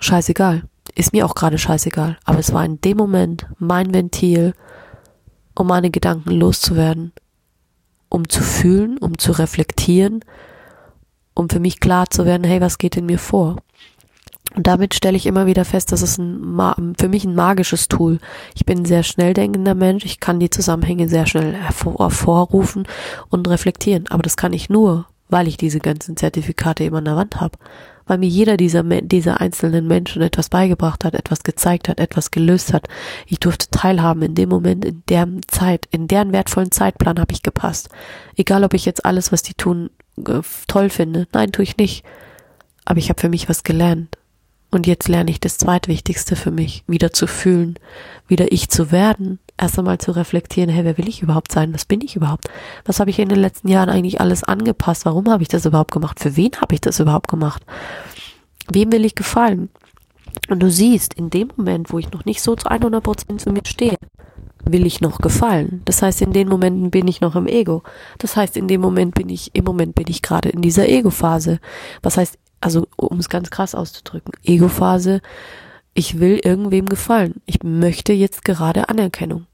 Scheißegal. 0.00 0.62
Ist 0.94 1.12
mir 1.12 1.26
auch 1.26 1.34
gerade 1.34 1.58
scheißegal. 1.58 2.18
Aber 2.24 2.38
es 2.38 2.52
war 2.52 2.64
in 2.64 2.80
dem 2.80 2.96
Moment 2.96 3.46
mein 3.58 3.92
Ventil, 3.92 4.54
um 5.54 5.66
meine 5.66 5.90
Gedanken 5.90 6.30
loszuwerden, 6.30 7.12
um 8.08 8.28
zu 8.28 8.42
fühlen, 8.42 8.98
um 8.98 9.18
zu 9.18 9.32
reflektieren, 9.32 10.24
um 11.34 11.48
für 11.48 11.60
mich 11.60 11.80
klar 11.80 12.10
zu 12.10 12.24
werden, 12.24 12.44
hey, 12.44 12.60
was 12.60 12.78
geht 12.78 12.96
in 12.96 13.06
mir 13.06 13.18
vor? 13.18 13.56
Und 14.54 14.66
damit 14.66 14.94
stelle 14.94 15.16
ich 15.16 15.26
immer 15.26 15.46
wieder 15.46 15.64
fest, 15.64 15.92
dass 15.92 16.02
es 16.02 16.18
ein, 16.18 16.94
für 16.98 17.08
mich 17.08 17.24
ein 17.24 17.34
magisches 17.34 17.88
Tool. 17.88 18.18
Ich 18.54 18.66
bin 18.66 18.80
ein 18.80 18.84
sehr 18.84 19.02
schnell 19.02 19.34
denkender 19.34 19.74
Mensch. 19.74 20.04
Ich 20.04 20.20
kann 20.20 20.40
die 20.40 20.50
Zusammenhänge 20.50 21.08
sehr 21.08 21.26
schnell 21.26 21.54
hervorrufen 21.54 22.86
und 23.30 23.48
reflektieren. 23.48 24.06
Aber 24.08 24.22
das 24.22 24.36
kann 24.36 24.52
ich 24.52 24.68
nur, 24.68 25.06
weil 25.28 25.48
ich 25.48 25.56
diese 25.56 25.78
ganzen 25.78 26.16
Zertifikate 26.16 26.84
immer 26.84 26.98
an 26.98 27.06
der 27.06 27.16
Wand 27.16 27.40
habe 27.40 27.58
weil 28.06 28.18
mir 28.18 28.28
jeder 28.28 28.56
dieser, 28.56 28.82
dieser 28.82 29.40
einzelnen 29.40 29.86
Menschen 29.86 30.22
etwas 30.22 30.48
beigebracht 30.48 31.04
hat, 31.04 31.14
etwas 31.14 31.42
gezeigt 31.42 31.88
hat, 31.88 32.00
etwas 32.00 32.30
gelöst 32.30 32.72
hat. 32.72 32.88
Ich 33.26 33.40
durfte 33.40 33.68
teilhaben 33.70 34.22
in 34.22 34.34
dem 34.34 34.48
Moment, 34.48 34.84
in 34.84 35.02
der 35.08 35.28
Zeit, 35.48 35.86
in 35.90 36.08
deren 36.08 36.32
wertvollen 36.32 36.70
Zeitplan 36.70 37.18
habe 37.18 37.32
ich 37.32 37.42
gepasst. 37.42 37.88
Egal, 38.36 38.64
ob 38.64 38.74
ich 38.74 38.84
jetzt 38.84 39.04
alles, 39.04 39.32
was 39.32 39.42
die 39.42 39.54
tun, 39.54 39.90
toll 40.68 40.90
finde. 40.90 41.26
Nein, 41.32 41.52
tue 41.52 41.62
ich 41.62 41.76
nicht. 41.76 42.04
Aber 42.84 42.98
ich 42.98 43.08
habe 43.08 43.20
für 43.20 43.28
mich 43.28 43.48
was 43.48 43.62
gelernt. 43.62 44.18
Und 44.72 44.86
jetzt 44.86 45.06
lerne 45.06 45.30
ich 45.30 45.38
das 45.38 45.58
zweitwichtigste 45.58 46.34
für 46.34 46.50
mich, 46.50 46.82
wieder 46.86 47.12
zu 47.12 47.26
fühlen, 47.26 47.78
wieder 48.26 48.50
ich 48.50 48.70
zu 48.70 48.90
werden, 48.90 49.38
erst 49.58 49.78
einmal 49.78 49.98
zu 49.98 50.12
reflektieren, 50.12 50.70
hey, 50.70 50.82
wer 50.82 50.96
will 50.96 51.08
ich 51.08 51.20
überhaupt 51.20 51.52
sein? 51.52 51.74
Was 51.74 51.84
bin 51.84 52.00
ich 52.00 52.16
überhaupt? 52.16 52.48
Was 52.86 52.98
habe 52.98 53.10
ich 53.10 53.18
in 53.18 53.28
den 53.28 53.38
letzten 53.38 53.68
Jahren 53.68 53.90
eigentlich 53.90 54.22
alles 54.22 54.42
angepasst? 54.42 55.04
Warum 55.04 55.28
habe 55.30 55.42
ich 55.42 55.48
das 55.48 55.66
überhaupt 55.66 55.92
gemacht? 55.92 56.20
Für 56.20 56.36
wen 56.36 56.52
habe 56.58 56.74
ich 56.74 56.80
das 56.80 57.00
überhaupt 57.00 57.28
gemacht? 57.28 57.62
Wem 58.72 58.90
will 58.92 59.04
ich 59.04 59.14
gefallen? 59.14 59.68
Und 60.48 60.60
du 60.60 60.70
siehst, 60.70 61.12
in 61.12 61.28
dem 61.28 61.50
Moment, 61.54 61.92
wo 61.92 61.98
ich 61.98 62.10
noch 62.10 62.24
nicht 62.24 62.40
so 62.40 62.56
zu 62.56 62.66
100 62.66 63.04
Prozent 63.04 63.42
zu 63.42 63.52
mir 63.52 63.62
stehe, 63.66 63.98
will 64.64 64.86
ich 64.86 65.02
noch 65.02 65.18
gefallen. 65.18 65.82
Das 65.84 66.00
heißt, 66.00 66.22
in 66.22 66.32
den 66.32 66.48
Momenten 66.48 66.90
bin 66.90 67.08
ich 67.08 67.20
noch 67.20 67.36
im 67.36 67.46
Ego. 67.46 67.82
Das 68.18 68.36
heißt, 68.36 68.56
in 68.56 68.68
dem 68.68 68.80
Moment 68.80 69.14
bin 69.14 69.28
ich, 69.28 69.50
im 69.54 69.64
Moment 69.64 69.94
bin 69.94 70.06
ich 70.08 70.22
gerade 70.22 70.48
in 70.48 70.62
dieser 70.62 70.88
Ego-Phase. 70.88 71.58
Was 72.02 72.16
heißt, 72.16 72.38
also 72.62 72.86
um 72.96 73.18
es 73.18 73.28
ganz 73.28 73.50
krass 73.50 73.74
auszudrücken, 73.74 74.32
Ego-Phase, 74.44 75.20
ich 75.94 76.18
will 76.18 76.40
irgendwem 76.42 76.88
gefallen. 76.88 77.42
Ich 77.44 77.62
möchte 77.62 78.12
jetzt 78.12 78.44
gerade 78.44 78.88
Anerkennung. 78.88 79.46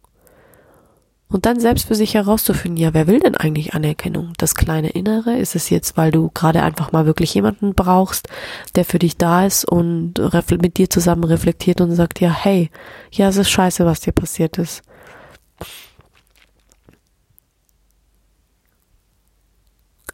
Und 1.31 1.44
dann 1.44 1.61
selbst 1.61 1.87
für 1.88 1.94
sich 1.94 2.14
herauszufinden, 2.14 2.79
ja, 2.79 2.94
wer 2.94 3.07
will 3.07 3.21
denn 3.21 3.37
eigentlich 3.37 3.75
Anerkennung? 3.75 4.33
Das 4.38 4.55
kleine 4.55 4.90
Innere? 4.90 5.37
Ist 5.37 5.55
es 5.55 5.68
jetzt, 5.68 5.99
weil 5.99 6.11
du 6.11 6.31
gerade 6.33 6.62
einfach 6.62 6.90
mal 6.92 7.05
wirklich 7.05 7.35
jemanden 7.35 7.75
brauchst, 7.75 8.29
der 8.77 8.87
für 8.87 8.99
dich 8.99 9.18
da 9.18 9.44
ist 9.44 9.66
und 9.66 10.14
mit 10.62 10.79
dir 10.79 10.88
zusammen 10.88 11.25
reflektiert 11.25 11.83
und 11.83 11.94
sagt, 11.94 12.21
ja, 12.21 12.31
hey, 12.31 12.71
ja, 13.12 13.29
es 13.29 13.37
ist 13.37 13.51
scheiße, 13.51 13.85
was 13.85 14.01
dir 14.01 14.12
passiert 14.12 14.57
ist. 14.57 14.83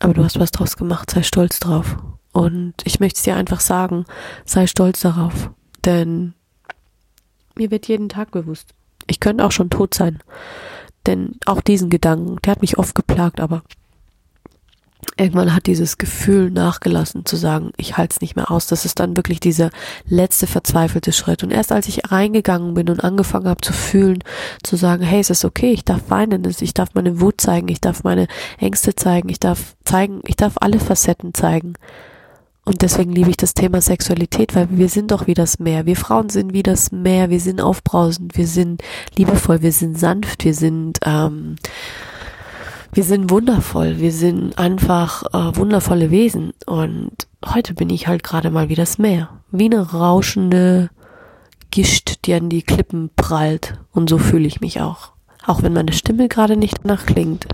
Aber 0.00 0.14
du 0.14 0.24
hast 0.24 0.40
was 0.40 0.50
draus 0.50 0.76
gemacht, 0.76 1.10
sei 1.10 1.22
stolz 1.22 1.60
drauf. 1.60 1.96
Und 2.34 2.74
ich 2.82 2.98
möchte 2.98 3.18
es 3.18 3.22
dir 3.22 3.36
einfach 3.36 3.60
sagen, 3.60 4.06
sei 4.44 4.66
stolz 4.66 5.00
darauf. 5.00 5.50
Denn 5.84 6.34
mir 7.56 7.70
wird 7.70 7.86
jeden 7.86 8.08
Tag 8.08 8.32
bewusst, 8.32 8.74
ich 9.06 9.20
könnte 9.20 9.44
auch 9.44 9.52
schon 9.52 9.70
tot 9.70 9.94
sein. 9.94 10.18
Denn 11.06 11.36
auch 11.46 11.60
diesen 11.60 11.90
Gedanken, 11.90 12.38
der 12.44 12.50
hat 12.50 12.60
mich 12.60 12.76
oft 12.76 12.96
geplagt, 12.96 13.38
aber 13.38 13.62
irgendwann 15.16 15.54
hat 15.54 15.66
dieses 15.66 15.96
Gefühl 15.96 16.50
nachgelassen 16.50 17.24
zu 17.24 17.36
sagen, 17.36 17.70
ich 17.76 17.96
halte 17.96 18.14
es 18.14 18.20
nicht 18.20 18.34
mehr 18.34 18.50
aus. 18.50 18.66
Das 18.66 18.84
ist 18.84 18.98
dann 18.98 19.16
wirklich 19.16 19.38
dieser 19.38 19.70
letzte 20.04 20.48
verzweifelte 20.48 21.12
Schritt. 21.12 21.44
Und 21.44 21.52
erst 21.52 21.70
als 21.70 21.86
ich 21.86 22.10
reingegangen 22.10 22.74
bin 22.74 22.90
und 22.90 23.04
angefangen 23.04 23.46
habe 23.46 23.60
zu 23.60 23.72
fühlen, 23.72 24.24
zu 24.64 24.74
sagen, 24.74 25.04
hey, 25.04 25.20
es 25.20 25.30
ist 25.30 25.44
okay, 25.44 25.70
ich 25.70 25.84
darf 25.84 26.10
weinen, 26.10 26.44
ich 26.44 26.74
darf 26.74 26.94
meine 26.94 27.20
Wut 27.20 27.40
zeigen, 27.40 27.68
ich 27.68 27.80
darf 27.80 28.02
meine 28.02 28.26
Ängste 28.58 28.96
zeigen, 28.96 29.28
ich 29.28 29.38
darf 29.38 29.76
zeigen, 29.84 30.20
ich 30.26 30.34
darf 30.34 30.54
alle 30.60 30.80
Facetten 30.80 31.32
zeigen 31.32 31.74
und 32.64 32.80
deswegen 32.80 33.12
liebe 33.12 33.28
ich 33.28 33.36
das 33.36 33.52
Thema 33.52 33.80
Sexualität, 33.82 34.54
weil 34.54 34.68
wir 34.70 34.88
sind 34.88 35.10
doch 35.10 35.26
wie 35.26 35.34
das 35.34 35.58
Meer. 35.58 35.84
Wir 35.84 35.96
Frauen 35.96 36.30
sind 36.30 36.54
wie 36.54 36.62
das 36.62 36.92
Meer. 36.92 37.28
Wir 37.28 37.40
sind 37.40 37.60
aufbrausend, 37.60 38.38
wir 38.38 38.46
sind 38.46 38.82
liebevoll, 39.16 39.60
wir 39.60 39.72
sind 39.72 39.98
sanft, 39.98 40.44
wir 40.44 40.54
sind, 40.54 40.98
ähm, 41.04 41.56
wir 42.92 43.04
sind 43.04 43.30
wundervoll. 43.30 43.98
Wir 43.98 44.12
sind 44.12 44.56
einfach 44.58 45.24
äh, 45.34 45.56
wundervolle 45.56 46.10
Wesen. 46.10 46.54
Und 46.64 47.26
heute 47.44 47.74
bin 47.74 47.90
ich 47.90 48.06
halt 48.06 48.22
gerade 48.22 48.50
mal 48.50 48.70
wie 48.70 48.76
das 48.76 48.96
Meer. 48.96 49.28
Wie 49.50 49.66
eine 49.66 49.92
rauschende 49.92 50.88
Gischt, 51.70 52.24
die 52.24 52.32
an 52.32 52.48
die 52.48 52.62
Klippen 52.62 53.10
prallt. 53.14 53.78
Und 53.92 54.08
so 54.08 54.16
fühle 54.16 54.46
ich 54.46 54.62
mich 54.62 54.80
auch. 54.80 55.12
Auch 55.44 55.62
wenn 55.62 55.74
meine 55.74 55.92
Stimme 55.92 56.28
gerade 56.28 56.56
nicht 56.56 56.78
danach 56.82 57.04
klingt 57.04 57.46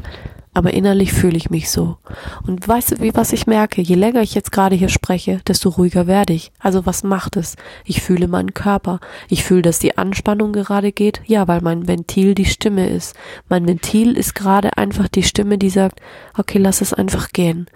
aber 0.52 0.74
innerlich 0.74 1.12
fühle 1.12 1.36
ich 1.36 1.48
mich 1.48 1.70
so. 1.70 1.98
Und 2.44 2.66
weißt 2.66 2.92
du, 2.92 3.00
wie 3.00 3.14
was 3.14 3.32
ich 3.32 3.46
merke? 3.46 3.80
Je 3.80 3.94
länger 3.94 4.22
ich 4.22 4.34
jetzt 4.34 4.50
gerade 4.50 4.74
hier 4.74 4.88
spreche, 4.88 5.40
desto 5.46 5.68
ruhiger 5.68 6.08
werde 6.08 6.32
ich. 6.32 6.50
Also 6.58 6.86
was 6.86 7.04
macht 7.04 7.36
es? 7.36 7.56
Ich 7.84 8.02
fühle 8.02 8.26
meinen 8.26 8.52
Körper. 8.52 8.98
Ich 9.28 9.44
fühle, 9.44 9.62
dass 9.62 9.78
die 9.78 9.96
Anspannung 9.96 10.52
gerade 10.52 10.90
geht. 10.90 11.22
Ja, 11.26 11.46
weil 11.46 11.60
mein 11.60 11.86
Ventil 11.86 12.34
die 12.34 12.46
Stimme 12.46 12.88
ist. 12.88 13.14
Mein 13.48 13.66
Ventil 13.68 14.16
ist 14.16 14.34
gerade 14.34 14.76
einfach 14.76 15.06
die 15.06 15.22
Stimme, 15.22 15.56
die 15.56 15.70
sagt, 15.70 16.00
okay, 16.36 16.58
lass 16.58 16.80
es 16.80 16.92
einfach 16.92 17.30
gehen. 17.30 17.66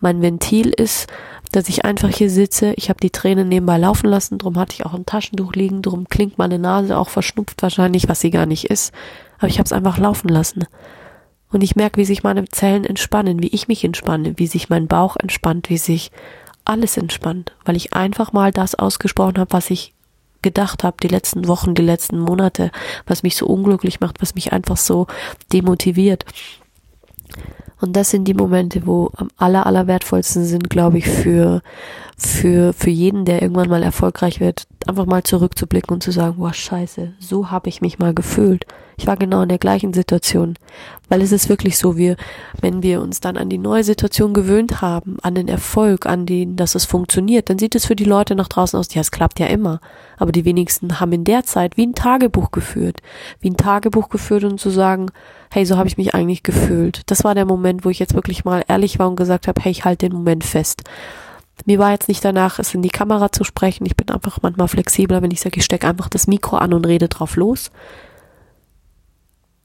Mein 0.00 0.22
Ventil 0.22 0.70
ist, 0.70 1.08
dass 1.52 1.68
ich 1.68 1.84
einfach 1.84 2.08
hier 2.08 2.30
sitze. 2.30 2.72
Ich 2.76 2.88
habe 2.88 3.00
die 3.00 3.10
Tränen 3.10 3.48
nebenbei 3.48 3.76
laufen 3.76 4.08
lassen. 4.08 4.38
Drum 4.38 4.58
hatte 4.58 4.72
ich 4.72 4.86
auch 4.86 4.94
ein 4.94 5.04
Taschentuch 5.04 5.52
liegen. 5.52 5.82
Drum 5.82 6.08
klingt 6.08 6.38
meine 6.38 6.58
Nase 6.58 6.96
auch 6.96 7.10
verschnupft 7.10 7.62
wahrscheinlich, 7.62 8.08
was 8.08 8.20
sie 8.20 8.30
gar 8.30 8.46
nicht 8.46 8.70
ist. 8.70 8.94
Aber 9.36 9.48
ich 9.48 9.58
habe 9.58 9.66
es 9.66 9.72
einfach 9.72 9.98
laufen 9.98 10.28
lassen. 10.28 10.64
Und 11.52 11.62
ich 11.62 11.76
merke, 11.76 11.98
wie 11.98 12.04
sich 12.04 12.22
meine 12.22 12.46
Zellen 12.48 12.84
entspannen, 12.84 13.42
wie 13.42 13.48
ich 13.48 13.68
mich 13.68 13.84
entspanne, 13.84 14.34
wie 14.36 14.46
sich 14.46 14.70
mein 14.70 14.88
Bauch 14.88 15.16
entspannt, 15.16 15.68
wie 15.68 15.78
sich 15.78 16.10
alles 16.64 16.96
entspannt, 16.96 17.52
weil 17.64 17.76
ich 17.76 17.92
einfach 17.92 18.32
mal 18.32 18.50
das 18.50 18.74
ausgesprochen 18.74 19.38
habe, 19.38 19.52
was 19.52 19.70
ich 19.70 19.92
gedacht 20.40 20.82
habe, 20.82 20.96
die 21.02 21.08
letzten 21.08 21.46
Wochen, 21.46 21.74
die 21.74 21.82
letzten 21.82 22.18
Monate, 22.18 22.70
was 23.06 23.22
mich 23.22 23.36
so 23.36 23.46
unglücklich 23.46 24.00
macht, 24.00 24.20
was 24.20 24.34
mich 24.34 24.52
einfach 24.52 24.76
so 24.76 25.06
demotiviert. 25.52 26.24
Und 27.82 27.94
das 27.94 28.10
sind 28.10 28.26
die 28.26 28.34
Momente, 28.34 28.86
wo 28.86 29.10
am 29.16 29.28
aller, 29.38 29.66
aller 29.66 29.88
wertvollsten 29.88 30.44
sind, 30.44 30.70
glaube 30.70 30.98
ich, 30.98 31.08
für, 31.08 31.62
für, 32.16 32.72
für 32.72 32.90
jeden, 32.90 33.24
der 33.24 33.42
irgendwann 33.42 33.68
mal 33.68 33.82
erfolgreich 33.82 34.38
wird, 34.38 34.68
einfach 34.86 35.04
mal 35.04 35.24
zurückzublicken 35.24 35.92
und 35.92 36.00
zu 36.00 36.12
sagen, 36.12 36.36
boah, 36.36 36.54
scheiße, 36.54 37.14
so 37.18 37.50
habe 37.50 37.68
ich 37.68 37.80
mich 37.80 37.98
mal 37.98 38.14
gefühlt. 38.14 38.66
Ich 38.96 39.08
war 39.08 39.16
genau 39.16 39.42
in 39.42 39.48
der 39.48 39.58
gleichen 39.58 39.92
Situation. 39.92 40.54
Weil 41.08 41.22
es 41.22 41.32
ist 41.32 41.48
wirklich 41.48 41.76
so, 41.76 41.96
wir, 41.96 42.16
wenn 42.60 42.84
wir 42.84 43.00
uns 43.02 43.18
dann 43.18 43.36
an 43.36 43.48
die 43.48 43.58
neue 43.58 43.82
Situation 43.82 44.32
gewöhnt 44.32 44.80
haben, 44.80 45.16
an 45.22 45.34
den 45.34 45.48
Erfolg, 45.48 46.06
an 46.06 46.24
den, 46.24 46.54
dass 46.54 46.76
es 46.76 46.84
funktioniert, 46.84 47.50
dann 47.50 47.58
sieht 47.58 47.74
es 47.74 47.86
für 47.86 47.96
die 47.96 48.04
Leute 48.04 48.36
nach 48.36 48.46
draußen 48.46 48.78
aus, 48.78 48.94
ja, 48.94 49.00
es 49.00 49.10
klappt 49.10 49.40
ja 49.40 49.46
immer. 49.46 49.80
Aber 50.18 50.30
die 50.30 50.44
wenigsten 50.44 51.00
haben 51.00 51.12
in 51.12 51.24
der 51.24 51.42
Zeit 51.42 51.76
wie 51.76 51.86
ein 51.86 51.94
Tagebuch 51.94 52.52
geführt. 52.52 53.00
Wie 53.40 53.50
ein 53.50 53.56
Tagebuch 53.56 54.08
geführt 54.08 54.44
und 54.44 54.60
zu 54.60 54.70
sagen, 54.70 55.10
hey, 55.50 55.66
so 55.66 55.76
habe 55.76 55.88
ich 55.88 55.98
mich 55.98 56.14
eigentlich 56.14 56.42
gefühlt. 56.42 57.02
Das 57.06 57.24
war 57.24 57.34
der 57.34 57.44
Moment, 57.44 57.71
wo 57.82 57.90
ich 57.90 57.98
jetzt 57.98 58.14
wirklich 58.14 58.44
mal 58.44 58.64
ehrlich 58.68 58.98
war 58.98 59.08
und 59.08 59.16
gesagt 59.16 59.48
habe, 59.48 59.60
hey, 59.60 59.72
ich 59.72 59.84
halte 59.84 60.08
den 60.08 60.16
Moment 60.16 60.44
fest. 60.44 60.82
Mir 61.66 61.78
war 61.78 61.92
jetzt 61.92 62.08
nicht 62.08 62.24
danach, 62.24 62.58
es 62.58 62.74
in 62.74 62.82
die 62.82 62.88
Kamera 62.88 63.30
zu 63.30 63.44
sprechen. 63.44 63.86
Ich 63.86 63.96
bin 63.96 64.10
einfach 64.10 64.38
manchmal 64.42 64.68
flexibler, 64.68 65.22
wenn 65.22 65.30
ich 65.30 65.40
sage, 65.40 65.58
ich 65.58 65.64
stecke 65.64 65.86
einfach 65.86 66.08
das 66.08 66.26
Mikro 66.26 66.56
an 66.56 66.74
und 66.74 66.86
rede 66.86 67.08
drauf 67.08 67.36
los. 67.36 67.70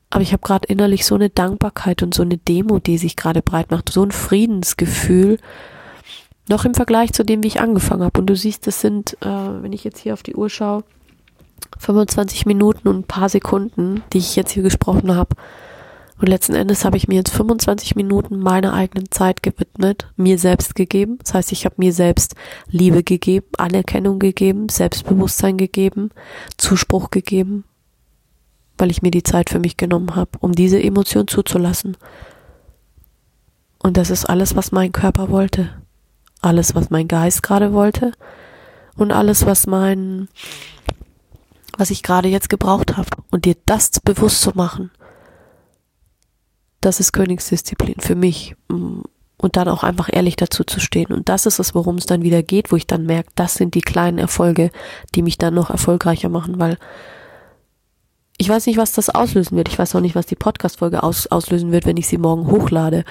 Aber 0.09 0.21
ich 0.21 0.31
habe 0.31 0.41
gerade 0.41 0.67
innerlich 0.67 1.05
so 1.05 1.15
eine 1.15 1.29
Dankbarkeit 1.29 2.01
und 2.03 2.13
so 2.13 2.23
eine 2.23 2.37
Demo, 2.37 2.79
die 2.79 2.97
sich 2.97 3.15
gerade 3.15 3.41
breit 3.41 3.71
macht, 3.71 3.91
so 3.91 4.03
ein 4.03 4.11
Friedensgefühl, 4.11 5.37
noch 6.47 6.65
im 6.65 6.73
Vergleich 6.73 7.11
zu 7.13 7.23
dem, 7.23 7.43
wie 7.43 7.47
ich 7.47 7.59
angefangen 7.59 8.03
habe. 8.03 8.19
Und 8.19 8.27
du 8.27 8.35
siehst, 8.35 8.67
das 8.67 8.79
sind, 8.79 9.17
äh, 9.21 9.27
wenn 9.27 9.73
ich 9.73 9.83
jetzt 9.83 9.99
hier 9.99 10.13
auf 10.13 10.23
die 10.23 10.35
Uhr 10.35 10.49
schaue, 10.49 10.83
25 11.77 12.45
Minuten 12.45 12.87
und 12.87 12.99
ein 12.99 13.03
paar 13.03 13.29
Sekunden, 13.29 14.03
die 14.13 14.19
ich 14.19 14.35
jetzt 14.35 14.51
hier 14.51 14.63
gesprochen 14.63 15.15
habe. 15.15 15.35
Und 16.19 16.29
letzten 16.29 16.55
Endes 16.55 16.83
habe 16.83 16.97
ich 16.97 17.07
mir 17.07 17.15
jetzt 17.15 17.33
25 17.33 17.95
Minuten 17.95 18.39
meiner 18.39 18.73
eigenen 18.73 19.11
Zeit 19.11 19.43
gewidmet, 19.43 20.11
mir 20.15 20.39
selbst 20.39 20.73
gegeben. 20.73 21.19
Das 21.19 21.35
heißt, 21.35 21.51
ich 21.51 21.65
habe 21.65 21.75
mir 21.77 21.93
selbst 21.93 22.33
Liebe 22.69 23.03
gegeben, 23.03 23.47
Anerkennung 23.57 24.17
gegeben, 24.17 24.67
Selbstbewusstsein 24.69 25.57
gegeben, 25.57 26.09
Zuspruch 26.57 27.11
gegeben, 27.11 27.65
weil 28.79 28.89
ich 28.89 29.03
mir 29.03 29.11
die 29.11 29.23
Zeit 29.23 29.51
für 29.51 29.59
mich 29.59 29.77
genommen 29.77 30.15
habe, 30.15 30.31
um 30.39 30.53
diese 30.53 30.81
Emotion 30.81 31.27
zuzulassen. 31.27 31.97
Und 33.77 33.97
das 33.97 34.09
ist 34.09 34.25
alles, 34.25 34.55
was 34.55 34.71
mein 34.71 34.91
Körper 34.91 35.29
wollte. 35.29 35.69
Alles, 36.41 36.73
was 36.73 36.89
mein 36.89 37.07
Geist 37.07 37.43
gerade 37.43 37.73
wollte. 37.73 38.11
Und 38.95 39.11
alles, 39.11 39.45
was 39.45 39.67
mein, 39.67 40.29
was 41.77 41.91
ich 41.91 42.01
gerade 42.01 42.27
jetzt 42.27 42.49
gebraucht 42.49 42.97
habe. 42.97 43.09
Und 43.29 43.45
dir 43.45 43.55
das 43.67 43.99
bewusst 43.99 44.41
zu 44.41 44.53
machen 44.55 44.89
das 46.87 46.99
ist 46.99 47.11
Königsdisziplin 47.11 47.95
für 47.99 48.15
mich. 48.15 48.55
Mm, 48.69 49.01
und 49.39 49.55
dann 49.55 49.67
auch 49.67 49.83
einfach 49.83 50.09
ehrlich 50.11 50.35
dazu 50.35 50.63
zu 50.63 50.79
stehen. 50.79 51.13
Und 51.13 51.29
das 51.29 51.45
ist 51.45 51.59
es, 51.59 51.75
worum 51.75 51.97
es 51.97 52.07
dann 52.07 52.23
wieder 52.23 52.41
geht, 52.41 52.71
wo 52.71 52.75
ich 52.75 52.87
dann 52.87 53.05
merke, 53.05 53.29
das 53.35 53.53
sind 53.53 53.75
die 53.75 53.81
kleinen 53.81 54.17
Erfolge, 54.17 54.71
die 55.13 55.21
mich 55.21 55.37
dann 55.37 55.53
noch 55.53 55.69
erfolgreicher 55.69 56.27
machen, 56.27 56.57
weil 56.57 56.77
ich 58.39 58.49
weiß 58.49 58.65
nicht, 58.65 58.77
was 58.77 58.93
das 58.93 59.09
auslösen 59.09 59.55
wird. 59.55 59.69
Ich 59.69 59.77
weiß 59.77 59.95
auch 59.95 60.01
nicht, 60.01 60.15
was 60.15 60.25
die 60.25 60.35
Podcast-Folge 60.35 61.03
aus, 61.03 61.27
auslösen 61.27 61.71
wird, 61.71 61.85
wenn 61.85 61.97
ich 61.97 62.07
sie 62.07 62.17
morgen 62.17 62.49
hochlade. 62.49 63.03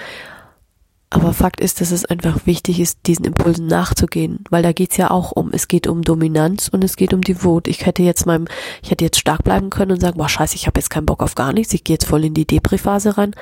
Aber 1.09 1.33
Fakt 1.33 1.61
ist, 1.61 1.81
dass 1.81 1.93
es 1.93 2.05
einfach 2.05 2.47
wichtig 2.47 2.81
ist, 2.81 2.99
diesen 3.07 3.25
Impulsen 3.25 3.69
nachzugehen, 3.69 4.41
weil 4.51 4.65
da 4.65 4.73
geht's 4.73 4.97
ja 4.97 5.11
auch 5.11 5.31
um, 5.31 5.51
es 5.53 5.69
geht 5.69 5.87
um 5.87 6.03
Dominanz 6.03 6.69
und 6.69 6.83
es 6.83 6.97
geht 6.97 7.15
um 7.15 7.21
die 7.21 7.45
Wut. 7.45 7.69
Ich 7.69 7.87
hätte 7.87 8.03
jetzt 8.03 8.27
meinem, 8.27 8.49
ich 8.83 8.91
hätte 8.91 9.05
jetzt 9.05 9.21
stark 9.21 9.45
bleiben 9.45 9.71
können 9.71 9.93
und 9.93 10.01
sagen, 10.01 10.19
boah 10.19 10.29
scheiße, 10.29 10.57
ich 10.57 10.67
habe 10.67 10.81
jetzt 10.81 10.91
keinen 10.91 11.07
Bock 11.07 11.23
auf 11.23 11.37
gar 11.37 11.53
nichts, 11.53 11.73
ich 11.75 11.85
gehe 11.85 11.95
jetzt 11.95 12.07
voll 12.07 12.25
in 12.25 12.35
die 12.35 12.47
Depri-Phase 12.47 13.17
rein. 13.19 13.35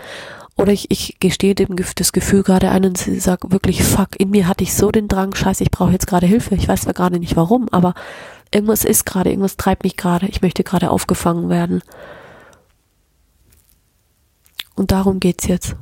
Oder 0.56 0.72
ich, 0.72 0.90
ich 0.90 1.16
gestehe 1.20 1.54
dem 1.54 1.74
das 1.96 2.12
Gefühl 2.12 2.42
gerade 2.42 2.70
ein 2.70 2.84
und 2.84 2.98
sage 2.98 3.50
wirklich, 3.50 3.82
fuck, 3.82 4.08
in 4.18 4.30
mir 4.30 4.46
hatte 4.46 4.62
ich 4.62 4.74
so 4.74 4.90
den 4.90 5.08
Drang, 5.08 5.34
scheiße, 5.34 5.64
ich 5.64 5.70
brauche 5.70 5.92
jetzt 5.92 6.06
gerade 6.06 6.26
Hilfe. 6.26 6.54
Ich 6.54 6.68
weiß 6.68 6.82
zwar 6.82 6.94
gerade 6.94 7.18
nicht 7.18 7.34
warum, 7.34 7.68
aber 7.70 7.94
irgendwas 8.52 8.84
ist 8.84 9.04
gerade, 9.04 9.30
irgendwas 9.30 9.56
treibt 9.56 9.82
mich 9.82 9.96
gerade, 9.96 10.26
ich 10.26 10.42
möchte 10.42 10.62
gerade 10.62 10.90
aufgefangen 10.90 11.48
werden. 11.48 11.82
Und 14.76 14.92
darum 14.92 15.18
geht's 15.18 15.46
jetzt. 15.46 15.76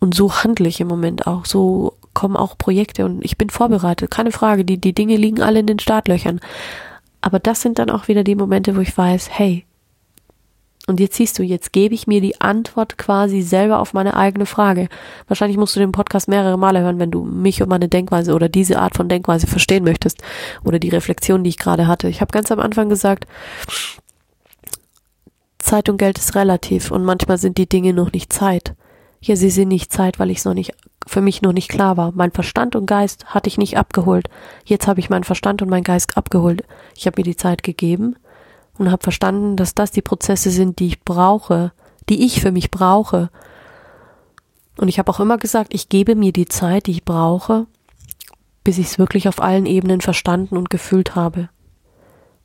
Und 0.00 0.14
so 0.14 0.32
handle 0.32 0.68
ich 0.68 0.80
im 0.80 0.88
Moment 0.88 1.26
auch. 1.26 1.44
So 1.44 1.94
kommen 2.14 2.36
auch 2.36 2.56
Projekte 2.56 3.04
und 3.04 3.24
ich 3.24 3.36
bin 3.36 3.50
vorbereitet. 3.50 4.10
Keine 4.10 4.32
Frage. 4.32 4.64
Die, 4.64 4.80
die 4.80 4.94
Dinge 4.94 5.16
liegen 5.16 5.42
alle 5.42 5.60
in 5.60 5.66
den 5.66 5.78
Startlöchern. 5.78 6.40
Aber 7.20 7.38
das 7.38 7.60
sind 7.60 7.78
dann 7.78 7.90
auch 7.90 8.08
wieder 8.08 8.24
die 8.24 8.36
Momente, 8.36 8.76
wo 8.76 8.80
ich 8.80 8.96
weiß, 8.96 9.28
hey, 9.30 9.64
und 10.88 11.00
jetzt 11.00 11.16
siehst 11.16 11.38
du, 11.38 11.42
jetzt 11.42 11.74
gebe 11.74 11.94
ich 11.94 12.06
mir 12.06 12.22
die 12.22 12.40
Antwort 12.40 12.96
quasi 12.96 13.42
selber 13.42 13.78
auf 13.78 13.92
meine 13.92 14.16
eigene 14.16 14.46
Frage. 14.46 14.88
Wahrscheinlich 15.26 15.58
musst 15.58 15.76
du 15.76 15.80
den 15.80 15.92
Podcast 15.92 16.28
mehrere 16.28 16.56
Male 16.56 16.80
hören, 16.80 16.98
wenn 16.98 17.10
du 17.10 17.24
mich 17.24 17.60
und 17.60 17.68
meine 17.68 17.90
Denkweise 17.90 18.32
oder 18.32 18.48
diese 18.48 18.78
Art 18.78 18.96
von 18.96 19.06
Denkweise 19.06 19.46
verstehen 19.46 19.84
möchtest. 19.84 20.22
Oder 20.64 20.78
die 20.78 20.88
Reflexion, 20.88 21.44
die 21.44 21.50
ich 21.50 21.58
gerade 21.58 21.86
hatte. 21.86 22.08
Ich 22.08 22.22
habe 22.22 22.32
ganz 22.32 22.50
am 22.50 22.58
Anfang 22.58 22.88
gesagt, 22.88 23.26
Zeit 25.58 25.90
und 25.90 25.98
Geld 25.98 26.16
ist 26.16 26.34
relativ 26.34 26.90
und 26.90 27.04
manchmal 27.04 27.36
sind 27.36 27.58
die 27.58 27.68
Dinge 27.68 27.92
noch 27.92 28.12
nicht 28.12 28.32
Zeit. 28.32 28.74
Ja, 29.20 29.36
sie 29.36 29.50
sind 29.50 29.68
nicht 29.68 29.92
Zeit, 29.92 30.18
weil 30.18 30.30
ich 30.30 30.38
es 30.38 30.44
noch 30.44 30.54
nicht, 30.54 30.72
für 31.06 31.20
mich 31.20 31.42
noch 31.42 31.52
nicht 31.52 31.68
klar 31.68 31.96
war. 31.96 32.12
Mein 32.14 32.30
Verstand 32.30 32.76
und 32.76 32.86
Geist 32.86 33.26
hatte 33.26 33.48
ich 33.48 33.58
nicht 33.58 33.76
abgeholt. 33.76 34.28
Jetzt 34.64 34.86
habe 34.86 35.00
ich 35.00 35.10
meinen 35.10 35.24
Verstand 35.24 35.60
und 35.60 35.68
meinen 35.68 35.84
Geist 35.84 36.16
abgeholt. 36.16 36.62
Ich 36.94 37.06
habe 37.06 37.18
mir 37.18 37.24
die 37.24 37.36
Zeit 37.36 37.62
gegeben 37.62 38.16
und 38.78 38.90
habe 38.90 39.02
verstanden, 39.02 39.56
dass 39.56 39.74
das 39.74 39.90
die 39.90 40.02
Prozesse 40.02 40.50
sind, 40.50 40.78
die 40.78 40.86
ich 40.86 41.00
brauche, 41.02 41.72
die 42.08 42.24
ich 42.24 42.40
für 42.40 42.52
mich 42.52 42.70
brauche. 42.70 43.30
Und 44.76 44.88
ich 44.88 44.98
habe 44.98 45.10
auch 45.10 45.20
immer 45.20 45.38
gesagt, 45.38 45.74
ich 45.74 45.88
gebe 45.88 46.14
mir 46.14 46.32
die 46.32 46.46
Zeit, 46.46 46.86
die 46.86 46.92
ich 46.92 47.04
brauche, 47.04 47.66
bis 48.62 48.78
ich 48.78 48.86
es 48.86 48.98
wirklich 48.98 49.28
auf 49.28 49.42
allen 49.42 49.66
Ebenen 49.66 50.00
verstanden 50.00 50.56
und 50.56 50.70
gefühlt 50.70 51.16
habe. 51.16 51.48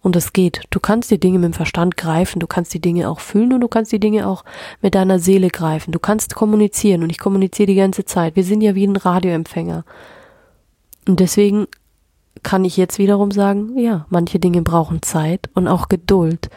Und 0.04 0.18
es 0.18 0.34
geht. 0.34 0.62
Du 0.70 0.80
kannst 0.82 1.10
die 1.12 1.20
Dinge 1.20 1.39
mit 1.39 1.46
dem 1.46 1.54
Verstand 1.54 1.98
greifen, 1.98 2.39
du 2.39 2.46
kannst 2.46 2.74
die 2.74 2.82
Dinge 2.82 3.10
auch 3.10 3.22
fühlen 3.22 3.54
und 3.54 3.62
du 3.62 3.70
kannst 3.70 3.92
die 3.94 4.02
Dinge 4.02 4.28
auch 4.28 4.44
mit 4.82 4.96
deiner 4.96 5.18
Seele 5.18 5.48
greifen. 5.48 5.94
Du 5.94 6.00
kannst 6.00 6.36
kommunizieren 6.36 7.04
und 7.04 7.10
ich 7.10 7.18
kommuniziere 7.18 7.68
die 7.68 7.76
ganze 7.76 8.04
Zeit. 8.04 8.36
Wir 8.36 8.44
sind 8.44 8.62
ja 8.62 8.76
wie 8.76 8.86
ein 8.86 8.98
Radioempfänger. 8.98 9.86
Und 11.08 11.20
deswegen 11.22 11.68
kann 12.44 12.66
ich 12.66 12.76
jetzt 12.76 13.00
wiederum 13.00 13.32
sagen, 13.32 13.78
ja, 13.78 14.06
manche 14.10 14.39
Dinge 14.39 14.62
brauchen 14.62 15.02
Zeit 15.02 15.50
und 15.54 15.70
auch 15.70 15.88
Geduld. 15.88 16.50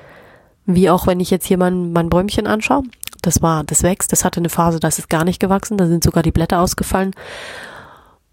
Wie 0.64 0.90
auch 0.90 1.06
wenn 1.06 1.20
ich 1.20 1.30
jetzt 1.30 1.46
hier 1.46 1.56
mein, 1.56 1.92
mein 1.92 2.10
Bäumchen 2.10 2.48
anschaue. 2.48 2.82
Das 3.22 3.42
war, 3.42 3.62
das 3.64 3.84
wächst, 3.84 4.10
das 4.10 4.24
hatte 4.24 4.40
eine 4.40 4.48
Phase, 4.48 4.80
da 4.80 4.88
ist 4.88 4.98
es 4.98 5.08
gar 5.08 5.24
nicht 5.24 5.40
gewachsen, 5.40 5.78
da 5.78 5.86
sind 5.86 6.04
sogar 6.04 6.22
die 6.22 6.32
Blätter 6.32 6.60
ausgefallen. 6.60 7.12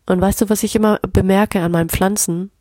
Und 0.07 0.19
weißt 0.19 0.41
du, 0.41 0.49
was 0.49 0.63
ich 0.63 0.75
immer 0.75 0.99
bemerke 1.01 1.61
an 1.61 1.71
meinen 1.71 1.89
Pflanzen? 1.89 2.51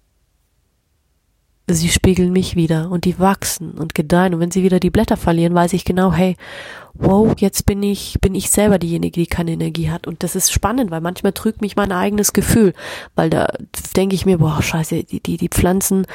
Sie 1.69 1.89
spiegeln 1.89 2.33
mich 2.33 2.57
wieder 2.57 2.91
und 2.91 3.05
die 3.05 3.19
wachsen 3.19 3.73
und 3.73 3.95
gedeihen. 3.95 4.35
Und 4.35 4.41
wenn 4.41 4.51
sie 4.51 4.63
wieder 4.63 4.81
die 4.81 4.91
Blätter 4.91 5.17
verlieren, 5.17 5.55
weiß 5.55 5.73
ich 5.75 5.85
genau, 5.85 6.13
hey, 6.13 6.37
wow, 6.95 7.33
jetzt 7.39 7.67
bin 7.67 7.83
ich, 7.83 8.19
bin 8.21 8.35
ich 8.35 8.51
selber 8.51 8.79
diejenige, 8.79 9.21
die 9.21 9.27
keine 9.27 9.53
Energie 9.53 9.91
hat. 9.91 10.07
Und 10.07 10.23
das 10.23 10.37
ist 10.37 10.53
spannend, 10.53 10.91
weil 10.91 11.01
manchmal 11.01 11.33
trügt 11.33 11.61
mich 11.61 11.77
mein 11.77 11.93
eigenes 11.93 12.33
Gefühl, 12.33 12.75
weil 13.15 13.31
da 13.31 13.53
denke 13.97 14.15
ich 14.15 14.27
mir, 14.27 14.39
boah, 14.39 14.61
scheiße, 14.61 15.05
die, 15.05 15.21
die, 15.21 15.37
die 15.37 15.49
Pflanzen, 15.49 16.07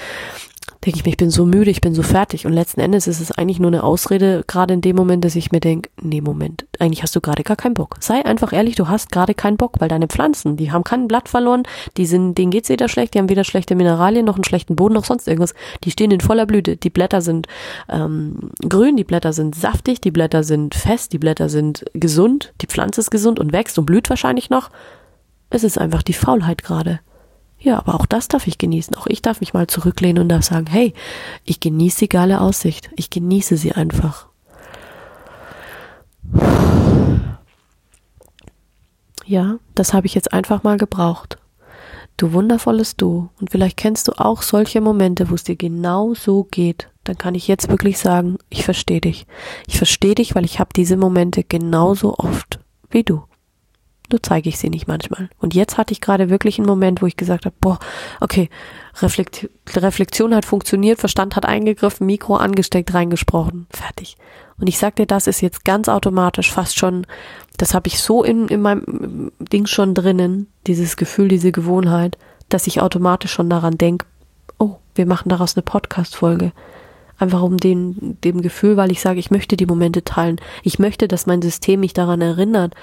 denke 0.85 0.99
ich 0.99 1.05
mir, 1.05 1.11
ich 1.11 1.17
bin 1.17 1.29
so 1.29 1.45
müde, 1.45 1.71
ich 1.71 1.81
bin 1.81 1.93
so 1.93 2.03
fertig. 2.03 2.45
Und 2.45 2.53
letzten 2.53 2.79
Endes 2.79 3.07
ist 3.07 3.19
es 3.19 3.31
eigentlich 3.31 3.59
nur 3.59 3.69
eine 3.69 3.83
Ausrede, 3.83 4.43
gerade 4.47 4.73
in 4.73 4.81
dem 4.81 4.95
Moment, 4.95 5.25
dass 5.25 5.35
ich 5.35 5.51
mir 5.51 5.59
denke, 5.59 5.89
nee, 6.01 6.21
Moment, 6.21 6.65
eigentlich 6.79 7.03
hast 7.03 7.15
du 7.15 7.21
gerade 7.21 7.43
gar 7.43 7.55
keinen 7.55 7.73
Bock. 7.73 7.97
Sei 7.99 8.23
einfach 8.25 8.53
ehrlich, 8.53 8.75
du 8.75 8.87
hast 8.87 9.11
gerade 9.11 9.33
keinen 9.33 9.57
Bock, 9.57 9.75
weil 9.79 9.89
deine 9.89 10.07
Pflanzen, 10.07 10.57
die 10.57 10.71
haben 10.71 10.83
kein 10.83 11.07
Blatt 11.07 11.29
verloren, 11.29 11.63
die 11.97 12.05
sind, 12.05 12.37
denen 12.37 12.51
geht's 12.51 12.69
weder 12.69 12.87
schlecht, 12.89 13.13
die 13.13 13.19
haben 13.19 13.29
weder 13.29 13.43
schlechte 13.43 13.75
Mineralien, 13.75 14.25
noch 14.25 14.35
einen 14.35 14.43
schlechten 14.43 14.75
Boden, 14.75 14.93
noch 14.93 15.05
sonst 15.05 15.27
irgendwas. 15.27 15.53
Die 15.83 15.91
stehen 15.91 16.11
in 16.11 16.21
voller 16.21 16.45
Blüte. 16.45 16.77
Die 16.77 16.89
Blätter 16.89 17.21
sind 17.21 17.47
ähm, 17.89 18.51
grün, 18.67 18.97
die 18.97 19.03
Blätter 19.03 19.33
sind 19.33 19.55
saftig, 19.55 20.01
die 20.01 20.11
Blätter 20.11 20.43
sind 20.43 20.75
fest, 20.75 21.13
die 21.13 21.19
Blätter 21.19 21.49
sind 21.49 21.85
gesund, 21.93 22.53
die 22.61 22.67
Pflanze 22.67 23.01
ist 23.01 23.11
gesund 23.11 23.39
und 23.39 23.53
wächst 23.53 23.79
und 23.79 23.85
blüht 23.85 24.09
wahrscheinlich 24.09 24.49
noch. 24.49 24.69
Es 25.49 25.63
ist 25.63 25.77
einfach 25.77 26.03
die 26.03 26.13
Faulheit 26.13 26.63
gerade. 26.63 26.99
Ja, 27.67 27.79
aber 27.79 27.95
auch 27.95 28.05
das 28.05 28.29
darf 28.29 28.47
ich 28.47 28.57
genießen. 28.57 28.95
Auch 28.95 29.07
ich 29.07 29.21
darf 29.21 29.41
mich 29.41 29.53
mal 29.53 29.67
zurücklehnen 29.67 30.23
und 30.23 30.29
darf 30.29 30.45
sagen, 30.45 30.67
hey, 30.67 30.93
ich 31.43 31.59
genieße 31.59 31.99
die 31.99 32.07
geile 32.07 32.39
Aussicht. 32.39 32.89
Ich 32.95 33.09
genieße 33.09 33.57
sie 33.57 33.73
einfach. 33.73 34.27
Ja, 39.25 39.59
das 39.75 39.93
habe 39.93 40.07
ich 40.07 40.15
jetzt 40.15 40.31
einfach 40.31 40.63
mal 40.63 40.77
gebraucht. 40.77 41.39
Du 42.15 42.31
wundervolles 42.31 42.95
Du. 42.95 43.27
Und 43.37 43.51
vielleicht 43.51 43.75
kennst 43.75 44.07
du 44.07 44.13
auch 44.13 44.43
solche 44.43 44.79
Momente, 44.79 45.29
wo 45.29 45.35
es 45.35 45.43
dir 45.43 45.57
genau 45.57 46.13
so 46.13 46.45
geht. 46.49 46.87
Dann 47.03 47.17
kann 47.17 47.35
ich 47.35 47.49
jetzt 47.49 47.67
wirklich 47.67 47.97
sagen, 47.97 48.37
ich 48.49 48.63
verstehe 48.63 49.01
dich. 49.01 49.27
Ich 49.67 49.77
verstehe 49.77 50.15
dich, 50.15 50.35
weil 50.35 50.45
ich 50.45 50.61
habe 50.61 50.69
diese 50.73 50.95
Momente 50.95 51.43
genauso 51.43 52.17
oft 52.17 52.61
wie 52.89 53.03
du. 53.03 53.26
Nur 54.09 54.23
zeige 54.23 54.47
ich 54.47 54.57
sie 54.57 54.69
nicht 54.69 54.87
manchmal. 54.87 55.29
Und 55.39 55.53
jetzt 55.53 55.77
hatte 55.77 55.91
ich 55.91 55.99
gerade 55.99 56.29
wirklich 56.29 56.57
einen 56.57 56.67
Moment, 56.67 57.01
wo 57.01 57.07
ich 57.07 57.17
gesagt 57.17 57.45
habe, 57.45 57.55
boah, 57.59 57.77
okay, 58.21 58.49
Reflekt 59.01 59.49
Reflexion 59.75 60.33
hat 60.33 60.45
funktioniert, 60.45 60.99
Verstand 60.99 61.35
hat 61.35 61.45
eingegriffen, 61.45 62.07
Mikro 62.07 62.37
angesteckt, 62.37 62.93
reingesprochen, 62.93 63.67
fertig. 63.69 64.17
Und 64.59 64.67
ich 64.67 64.77
sag 64.77 64.95
dir, 64.95 65.05
das 65.05 65.27
ist 65.27 65.41
jetzt 65.41 65.65
ganz 65.65 65.89
automatisch, 65.89 66.51
fast 66.51 66.77
schon, 66.77 67.05
das 67.57 67.73
habe 67.73 67.87
ich 67.87 67.99
so 67.99 68.23
in, 68.23 68.47
in 68.47 68.61
meinem 68.61 69.31
Ding 69.39 69.67
schon 69.67 69.93
drinnen, 69.93 70.47
dieses 70.65 70.95
Gefühl, 70.95 71.27
diese 71.27 71.51
Gewohnheit, 71.51 72.17
dass 72.49 72.65
ich 72.65 72.81
automatisch 72.81 73.33
schon 73.33 73.49
daran 73.49 73.77
denke, 73.77 74.05
oh, 74.57 74.77
wir 74.95 75.05
machen 75.05 75.29
daraus 75.29 75.55
eine 75.55 75.63
Podcast-Folge 75.63 76.53
einfach 77.17 77.41
um 77.41 77.57
den, 77.57 78.17
dem 78.23 78.41
Gefühl, 78.41 78.77
weil 78.77 78.91
ich 78.91 79.01
sage, 79.01 79.19
ich 79.19 79.31
möchte 79.31 79.57
die 79.57 79.65
Momente 79.65 80.03
teilen. 80.03 80.39
Ich 80.63 80.79
möchte, 80.79 81.07
dass 81.07 81.25
mein 81.25 81.41
System 81.41 81.79
mich 81.79 81.93
daran 81.93 82.21
erinnert, 82.21 82.75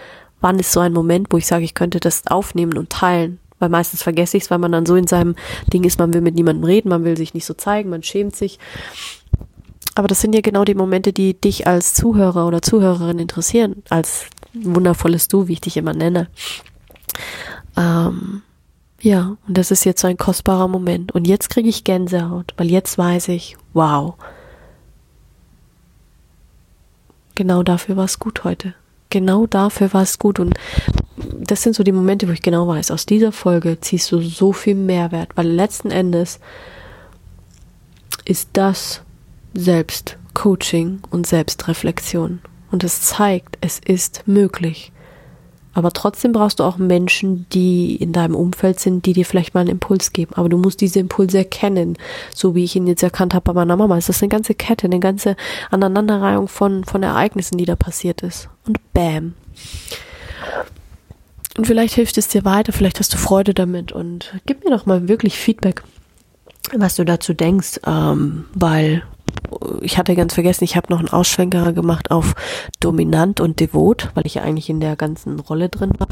wann 0.44 0.58
ist 0.58 0.72
so 0.72 0.80
ein 0.80 0.92
Moment, 0.92 1.28
wo 1.30 1.38
ich 1.38 1.46
sage, 1.46 1.64
ich 1.64 1.72
könnte 1.72 2.00
das 2.00 2.26
aufnehmen 2.26 2.76
und 2.76 2.90
teilen. 2.90 3.40
Weil 3.58 3.70
meistens 3.70 4.02
vergesse 4.02 4.36
ich 4.36 4.42
es, 4.42 4.50
weil 4.50 4.58
man 4.58 4.72
dann 4.72 4.84
so 4.84 4.94
in 4.94 5.06
seinem 5.06 5.36
Ding 5.72 5.84
ist, 5.84 5.98
man 5.98 6.12
will 6.12 6.20
mit 6.20 6.34
niemandem 6.34 6.64
reden, 6.64 6.90
man 6.90 7.02
will 7.02 7.16
sich 7.16 7.32
nicht 7.32 7.46
so 7.46 7.54
zeigen, 7.54 7.88
man 7.88 8.02
schämt 8.02 8.36
sich. 8.36 8.58
Aber 9.94 10.06
das 10.06 10.20
sind 10.20 10.34
ja 10.34 10.42
genau 10.42 10.64
die 10.64 10.74
Momente, 10.74 11.14
die 11.14 11.32
dich 11.32 11.66
als 11.66 11.94
Zuhörer 11.94 12.46
oder 12.46 12.60
Zuhörerin 12.60 13.18
interessieren, 13.18 13.82
als 13.88 14.26
wundervolles 14.52 15.28
Du, 15.28 15.48
wie 15.48 15.54
ich 15.54 15.62
dich 15.62 15.78
immer 15.78 15.94
nenne. 15.94 16.28
Ähm, 17.78 18.42
ja, 19.00 19.38
und 19.48 19.56
das 19.56 19.70
ist 19.70 19.84
jetzt 19.84 20.02
so 20.02 20.08
ein 20.08 20.18
kostbarer 20.18 20.68
Moment. 20.68 21.12
Und 21.12 21.26
jetzt 21.26 21.48
kriege 21.48 21.70
ich 21.70 21.84
Gänsehaut, 21.84 22.52
weil 22.58 22.70
jetzt 22.70 22.98
weiß 22.98 23.28
ich, 23.28 23.56
wow, 23.72 24.14
genau 27.34 27.62
dafür 27.62 27.96
war 27.96 28.04
es 28.04 28.18
gut 28.18 28.44
heute. 28.44 28.74
Genau 29.10 29.46
dafür 29.46 29.92
war 29.92 30.02
es 30.02 30.18
gut. 30.18 30.40
Und 30.40 30.54
das 31.16 31.62
sind 31.62 31.74
so 31.76 31.82
die 31.84 31.92
Momente, 31.92 32.28
wo 32.28 32.32
ich 32.32 32.42
genau 32.42 32.66
weiß, 32.66 32.90
aus 32.90 33.06
dieser 33.06 33.32
Folge 33.32 33.80
ziehst 33.80 34.10
du 34.12 34.20
so 34.20 34.52
viel 34.52 34.74
Mehrwert, 34.74 35.30
weil 35.36 35.46
letzten 35.46 35.90
Endes 35.90 36.40
ist 38.24 38.50
das 38.54 39.02
Selbstcoaching 39.54 41.00
und 41.10 41.26
Selbstreflexion. 41.26 42.40
Und 42.70 42.82
es 42.82 43.02
zeigt, 43.02 43.58
es 43.60 43.78
ist 43.78 44.26
möglich. 44.26 44.90
Aber 45.74 45.92
trotzdem 45.92 46.32
brauchst 46.32 46.60
du 46.60 46.64
auch 46.64 46.78
Menschen, 46.78 47.46
die 47.52 47.96
in 47.96 48.12
deinem 48.12 48.34
Umfeld 48.34 48.80
sind, 48.80 49.06
die 49.06 49.12
dir 49.12 49.26
vielleicht 49.26 49.54
mal 49.54 49.60
einen 49.60 49.70
Impuls 49.70 50.12
geben. 50.12 50.32
Aber 50.34 50.48
du 50.48 50.56
musst 50.56 50.80
diese 50.80 51.00
Impulse 51.00 51.38
erkennen, 51.38 51.98
so 52.32 52.54
wie 52.54 52.64
ich 52.64 52.76
ihn 52.76 52.86
jetzt 52.86 53.02
erkannt 53.02 53.34
habe 53.34 53.44
bei 53.44 53.52
meiner 53.52 53.76
Mama. 53.76 53.98
Es 53.98 54.08
ist 54.08 54.22
eine 54.22 54.28
ganze 54.28 54.54
Kette, 54.54 54.86
eine 54.86 55.00
ganze 55.00 55.36
Aneinanderreihung 55.70 56.48
von, 56.48 56.84
von 56.84 57.02
Ereignissen, 57.02 57.58
die 57.58 57.66
da 57.66 57.76
passiert 57.76 58.22
ist. 58.22 58.48
Und 58.66 58.78
bam. 58.92 59.34
Und 61.56 61.66
vielleicht 61.66 61.94
hilft 61.94 62.18
es 62.18 62.28
dir 62.28 62.44
weiter, 62.44 62.72
vielleicht 62.72 62.98
hast 62.98 63.12
du 63.12 63.16
Freude 63.16 63.54
damit 63.54 63.92
und 63.92 64.34
gib 64.46 64.64
mir 64.64 64.70
doch 64.70 64.86
mal 64.86 65.08
wirklich 65.08 65.38
Feedback, 65.38 65.82
was 66.76 66.96
du 66.96 67.04
dazu 67.04 67.32
denkst, 67.32 67.80
ähm, 67.86 68.46
weil 68.54 69.04
ich 69.80 69.98
hatte 69.98 70.14
ganz 70.14 70.34
vergessen, 70.34 70.64
ich 70.64 70.76
habe 70.76 70.92
noch 70.92 70.98
einen 70.98 71.08
Ausschwenker 71.08 71.72
gemacht 71.72 72.10
auf 72.10 72.34
dominant 72.80 73.40
und 73.40 73.60
devot, 73.60 74.10
weil 74.14 74.26
ich 74.26 74.34
ja 74.34 74.42
eigentlich 74.42 74.70
in 74.70 74.80
der 74.80 74.96
ganzen 74.96 75.40
Rolle 75.40 75.68
drin 75.68 75.92
war. 75.98 76.08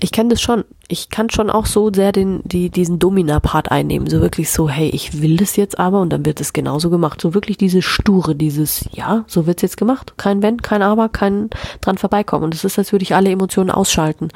Ich 0.00 0.12
kenne 0.12 0.30
das 0.30 0.42
schon. 0.42 0.64
Ich 0.88 1.08
kann 1.08 1.30
schon 1.30 1.48
auch 1.48 1.64
so 1.64 1.90
sehr 1.90 2.12
den, 2.12 2.42
die, 2.44 2.68
diesen 2.68 2.98
Domina-Part 2.98 3.70
einnehmen. 3.70 4.08
So 4.08 4.20
wirklich 4.20 4.50
so, 4.50 4.68
hey, 4.68 4.90
ich 4.90 5.22
will 5.22 5.38
das 5.38 5.56
jetzt 5.56 5.78
aber 5.78 6.02
und 6.02 6.10
dann 6.10 6.26
wird 6.26 6.42
es 6.42 6.52
genauso 6.52 6.90
gemacht. 6.90 7.22
So 7.22 7.32
wirklich 7.32 7.56
dieses 7.56 7.86
Sture, 7.86 8.34
dieses, 8.34 8.84
ja, 8.92 9.24
so 9.26 9.46
wird's 9.46 9.62
jetzt 9.62 9.78
gemacht. 9.78 10.14
Kein 10.18 10.42
Wenn, 10.42 10.60
kein 10.60 10.82
Aber, 10.82 11.08
kein 11.08 11.48
dran 11.80 11.96
vorbeikommen. 11.96 12.44
Und 12.44 12.54
es 12.54 12.64
ist, 12.64 12.78
als 12.78 12.92
würde 12.92 13.04
ich 13.04 13.14
alle 13.14 13.30
Emotionen 13.30 13.70
ausschalten. 13.70 14.28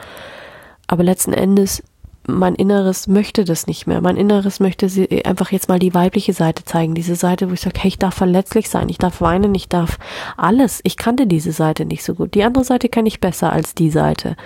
Aber 0.87 1.03
letzten 1.03 1.35
Endes 1.35 1.83
mein 2.29 2.55
Inneres 2.55 3.07
möchte 3.07 3.45
das 3.45 3.67
nicht 3.67 3.87
mehr. 3.87 4.03
Mein 4.03 4.19
Inneres 4.19 4.61
möchte 4.61 4.91
sie 4.91 5.25
einfach 5.25 5.51
jetzt 5.51 5.69
mal 5.69 5.79
die 5.79 5.95
weibliche 5.95 6.35
Seite 6.35 6.63
zeigen. 6.65 6.95
Diese 6.95 7.17
Seite, 7.17 7.49
wo 7.49 7.55
ich 7.55 7.63
sage, 7.63 7.81
hey, 7.81 7.89
ich 7.89 7.99
darf 7.99 8.15
verletzlich 8.15 8.69
sein, 8.69 8.91
ich 8.91 8.99
darf 8.99 9.23
weinen, 9.23 9.55
ich 9.55 9.69
darf 9.69 9.99
alles. 10.37 10.81
Ich 10.85 10.99
kannte 10.99 11.27
diese 11.27 11.53
Seite 11.53 11.87
nicht 11.87 12.05
so 12.05 12.15
gut. 12.15 12.35
Die 12.35 12.45
andere 12.45 12.65
Seite 12.65 12.91
kenne 12.91 13.09
ich 13.09 13.21
besser 13.21 13.51
als 13.51 13.75
die 13.75 13.91
Seite. 13.91 14.37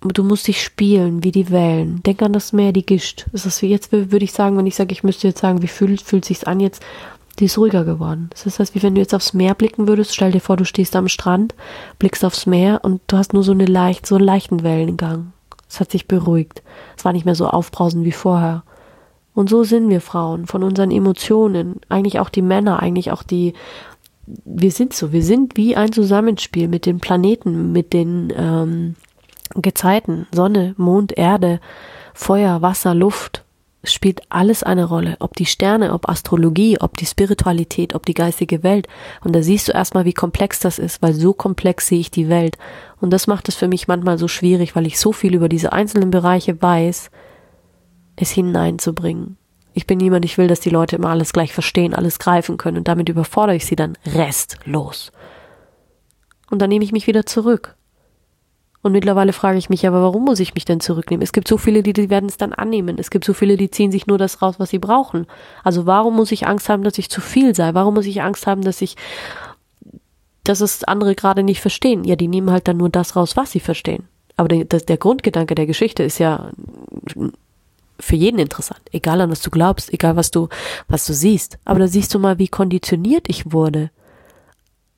Du 0.00 0.24
musst 0.24 0.48
dich 0.48 0.62
spielen 0.62 1.22
wie 1.22 1.32
die 1.32 1.50
Wellen. 1.50 2.02
Denk 2.02 2.22
an 2.22 2.32
das 2.32 2.54
Meer, 2.54 2.72
die 2.72 2.86
Gischt. 2.86 3.26
Das 3.32 3.44
ist 3.44 3.60
wie 3.60 3.68
jetzt, 3.68 3.92
würde 3.92 4.24
ich 4.24 4.32
sagen, 4.32 4.56
wenn 4.56 4.66
ich 4.66 4.76
sage, 4.76 4.92
ich 4.92 5.04
müsste 5.04 5.28
jetzt 5.28 5.40
sagen, 5.40 5.60
wie 5.60 5.68
fühlt, 5.68 6.00
fühlt 6.00 6.24
sich's 6.24 6.44
an 6.44 6.60
jetzt? 6.60 6.82
Die 7.38 7.44
ist 7.44 7.58
ruhiger 7.58 7.84
geworden. 7.84 8.30
Das 8.30 8.46
ist 8.46 8.58
das, 8.58 8.74
wie 8.74 8.82
wenn 8.82 8.94
du 8.94 9.02
jetzt 9.02 9.14
aufs 9.14 9.34
Meer 9.34 9.54
blicken 9.54 9.86
würdest. 9.86 10.14
Stell 10.14 10.32
dir 10.32 10.40
vor, 10.40 10.56
du 10.56 10.64
stehst 10.64 10.96
am 10.96 11.08
Strand, 11.08 11.54
blickst 11.98 12.24
aufs 12.24 12.46
Meer 12.46 12.80
und 12.82 13.02
du 13.06 13.18
hast 13.18 13.34
nur 13.34 13.42
so 13.42 13.52
eine 13.52 13.66
leicht, 13.66 14.06
so 14.06 14.14
einen 14.14 14.24
leichten 14.24 14.62
Wellengang. 14.62 15.34
Es 15.70 15.80
hat 15.80 15.90
sich 15.90 16.08
beruhigt. 16.08 16.62
Es 16.96 17.04
war 17.04 17.12
nicht 17.12 17.24
mehr 17.24 17.36
so 17.36 17.46
aufbrausend 17.46 18.04
wie 18.04 18.12
vorher. 18.12 18.64
Und 19.34 19.48
so 19.48 19.62
sind 19.62 19.88
wir 19.88 20.00
Frauen, 20.00 20.46
von 20.46 20.64
unseren 20.64 20.90
Emotionen, 20.90 21.80
eigentlich 21.88 22.18
auch 22.18 22.28
die 22.28 22.42
Männer, 22.42 22.80
eigentlich 22.80 23.12
auch 23.12 23.22
die, 23.22 23.54
wir 24.26 24.72
sind 24.72 24.92
so, 24.92 25.12
wir 25.12 25.22
sind 25.22 25.56
wie 25.56 25.76
ein 25.76 25.92
Zusammenspiel 25.92 26.68
mit 26.68 26.84
den 26.84 26.98
Planeten, 26.98 27.72
mit 27.72 27.92
den 27.92 28.32
ähm, 28.36 28.96
Gezeiten, 29.54 30.26
Sonne, 30.32 30.74
Mond, 30.76 31.16
Erde, 31.16 31.60
Feuer, 32.12 32.60
Wasser, 32.60 32.94
Luft 32.94 33.44
spielt 33.84 34.22
alles 34.28 34.62
eine 34.62 34.84
Rolle. 34.84 35.16
Ob 35.20 35.34
die 35.36 35.46
Sterne, 35.46 35.92
ob 35.92 36.08
Astrologie, 36.08 36.78
ob 36.80 36.96
die 36.96 37.06
Spiritualität, 37.06 37.94
ob 37.94 38.04
die 38.04 38.14
geistige 38.14 38.62
Welt. 38.62 38.88
Und 39.24 39.34
da 39.34 39.42
siehst 39.42 39.68
du 39.68 39.72
erstmal, 39.72 40.04
wie 40.04 40.12
komplex 40.12 40.60
das 40.60 40.78
ist, 40.78 41.00
weil 41.02 41.14
so 41.14 41.32
komplex 41.32 41.86
sehe 41.86 42.00
ich 42.00 42.10
die 42.10 42.28
Welt. 42.28 42.58
Und 43.00 43.10
das 43.10 43.26
macht 43.26 43.48
es 43.48 43.54
für 43.54 43.68
mich 43.68 43.88
manchmal 43.88 44.18
so 44.18 44.28
schwierig, 44.28 44.76
weil 44.76 44.86
ich 44.86 44.98
so 44.98 45.12
viel 45.12 45.34
über 45.34 45.48
diese 45.48 45.72
einzelnen 45.72 46.10
Bereiche 46.10 46.60
weiß, 46.60 47.10
es 48.16 48.30
hineinzubringen. 48.30 49.36
Ich 49.72 49.86
bin 49.86 49.98
niemand, 49.98 50.24
ich 50.24 50.36
will, 50.36 50.48
dass 50.48 50.60
die 50.60 50.70
Leute 50.70 50.96
immer 50.96 51.10
alles 51.10 51.32
gleich 51.32 51.52
verstehen, 51.52 51.94
alles 51.94 52.18
greifen 52.18 52.56
können 52.56 52.78
und 52.78 52.88
damit 52.88 53.08
überfordere 53.08 53.56
ich 53.56 53.66
sie 53.66 53.76
dann 53.76 53.96
restlos. 54.04 55.12
Und 56.50 56.58
dann 56.60 56.68
nehme 56.68 56.84
ich 56.84 56.92
mich 56.92 57.06
wieder 57.06 57.24
zurück. 57.24 57.76
Und 58.82 58.92
mittlerweile 58.92 59.34
frage 59.34 59.58
ich 59.58 59.68
mich 59.68 59.86
aber, 59.86 60.02
warum 60.02 60.24
muss 60.24 60.40
ich 60.40 60.54
mich 60.54 60.64
denn 60.64 60.80
zurücknehmen? 60.80 61.22
Es 61.22 61.32
gibt 61.32 61.48
so 61.48 61.58
viele, 61.58 61.82
die, 61.82 61.92
die 61.92 62.08
werden 62.08 62.28
es 62.28 62.38
dann 62.38 62.54
annehmen. 62.54 62.96
Es 62.98 63.10
gibt 63.10 63.26
so 63.26 63.34
viele, 63.34 63.58
die 63.58 63.70
ziehen 63.70 63.92
sich 63.92 64.06
nur 64.06 64.16
das 64.16 64.40
raus, 64.40 64.54
was 64.58 64.70
sie 64.70 64.78
brauchen. 64.78 65.26
Also 65.62 65.84
warum 65.84 66.16
muss 66.16 66.32
ich 66.32 66.46
Angst 66.46 66.70
haben, 66.70 66.82
dass 66.82 66.96
ich 66.96 67.10
zu 67.10 67.20
viel 67.20 67.54
sei? 67.54 67.74
Warum 67.74 67.94
muss 67.94 68.06
ich 68.06 68.22
Angst 68.22 68.46
haben, 68.46 68.62
dass 68.62 68.80
ich, 68.80 68.96
dass 70.44 70.62
es 70.62 70.82
andere 70.84 71.14
gerade 71.14 71.42
nicht 71.42 71.60
verstehen? 71.60 72.04
Ja, 72.04 72.16
die 72.16 72.28
nehmen 72.28 72.50
halt 72.50 72.68
dann 72.68 72.78
nur 72.78 72.88
das 72.88 73.16
raus, 73.16 73.36
was 73.36 73.50
sie 73.50 73.60
verstehen. 73.60 74.04
Aber 74.36 74.48
der, 74.48 74.64
der 74.64 74.96
Grundgedanke 74.96 75.54
der 75.54 75.66
Geschichte 75.66 76.02
ist 76.02 76.18
ja 76.18 76.50
für 77.98 78.16
jeden 78.16 78.38
interessant. 78.38 78.80
Egal 78.92 79.20
an 79.20 79.30
was 79.30 79.42
du 79.42 79.50
glaubst, 79.50 79.92
egal 79.92 80.16
was 80.16 80.30
du, 80.30 80.48
was 80.88 81.04
du 81.04 81.12
siehst. 81.12 81.58
Aber 81.66 81.80
da 81.80 81.86
siehst 81.86 82.14
du 82.14 82.18
mal, 82.18 82.38
wie 82.38 82.48
konditioniert 82.48 83.28
ich 83.28 83.52
wurde. 83.52 83.90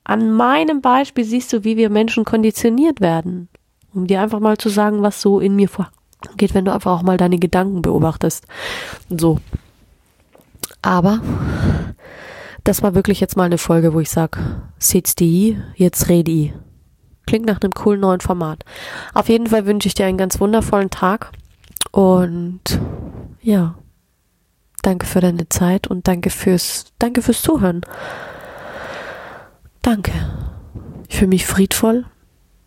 An 0.04 0.32
meinem 0.32 0.80
Beispiel 0.80 1.24
siehst 1.24 1.52
du, 1.52 1.64
wie 1.64 1.76
wir 1.76 1.90
Menschen 1.90 2.24
konditioniert 2.24 3.00
werden 3.00 3.48
um 3.94 4.06
dir 4.06 4.20
einfach 4.20 4.40
mal 4.40 4.56
zu 4.56 4.68
sagen, 4.68 5.02
was 5.02 5.20
so 5.20 5.40
in 5.40 5.56
mir 5.56 5.68
vorgeht, 5.68 6.54
wenn 6.54 6.64
du 6.64 6.72
einfach 6.72 6.92
auch 6.92 7.02
mal 7.02 7.16
deine 7.16 7.38
Gedanken 7.38 7.82
beobachtest. 7.82 8.46
So. 9.08 9.40
Aber 10.82 11.20
das 12.64 12.82
war 12.82 12.94
wirklich 12.94 13.20
jetzt 13.20 13.36
mal 13.36 13.44
eine 13.44 13.58
Folge, 13.58 13.94
wo 13.94 14.00
ich 14.00 14.10
sag, 14.10 14.38
sitz 14.78 15.14
die, 15.14 15.58
jetzt 15.76 16.08
red 16.08 16.28
i. 16.28 16.52
Klingt 17.26 17.46
nach 17.46 17.60
einem 17.60 17.72
coolen 17.72 18.00
neuen 18.00 18.20
Format. 18.20 18.64
Auf 19.14 19.28
jeden 19.28 19.46
Fall 19.46 19.66
wünsche 19.66 19.86
ich 19.86 19.94
dir 19.94 20.06
einen 20.06 20.18
ganz 20.18 20.40
wundervollen 20.40 20.90
Tag 20.90 21.30
und 21.92 22.80
ja, 23.40 23.76
danke 24.82 25.06
für 25.06 25.20
deine 25.20 25.48
Zeit 25.48 25.86
und 25.86 26.08
danke 26.08 26.30
fürs, 26.30 26.86
danke 26.98 27.22
fürs 27.22 27.42
Zuhören. 27.42 27.82
Danke. 29.82 30.12
Ich 31.08 31.16
fühle 31.16 31.28
mich 31.28 31.46
friedvoll. 31.46 32.06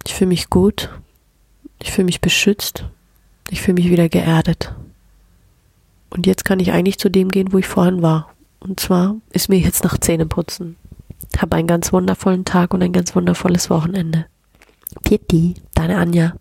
Ich 0.05 0.13
fühle 0.13 0.29
mich 0.29 0.49
gut. 0.49 0.89
Ich 1.79 1.91
fühle 1.91 2.05
mich 2.05 2.21
beschützt. 2.21 2.85
Ich 3.49 3.61
fühle 3.61 3.75
mich 3.75 3.89
wieder 3.89 4.09
geerdet. 4.09 4.73
Und 6.09 6.25
jetzt 6.25 6.45
kann 6.45 6.59
ich 6.59 6.71
eigentlich 6.71 6.97
zu 6.97 7.09
dem 7.09 7.29
gehen, 7.29 7.51
wo 7.51 7.57
ich 7.57 7.67
vorhin 7.67 8.01
war. 8.01 8.33
Und 8.59 8.79
zwar 8.79 9.15
ist 9.31 9.49
mir 9.49 9.59
jetzt 9.59 9.83
nach 9.83 9.97
Zähneputzen. 9.97 10.77
Hab 11.38 11.53
einen 11.53 11.67
ganz 11.67 11.91
wundervollen 11.91 12.45
Tag 12.45 12.73
und 12.73 12.81
ein 12.81 12.93
ganz 12.93 13.15
wundervolles 13.15 13.69
Wochenende. 13.69 14.25
Pitti, 15.03 15.55
deine 15.73 15.97
Anja. 15.97 16.35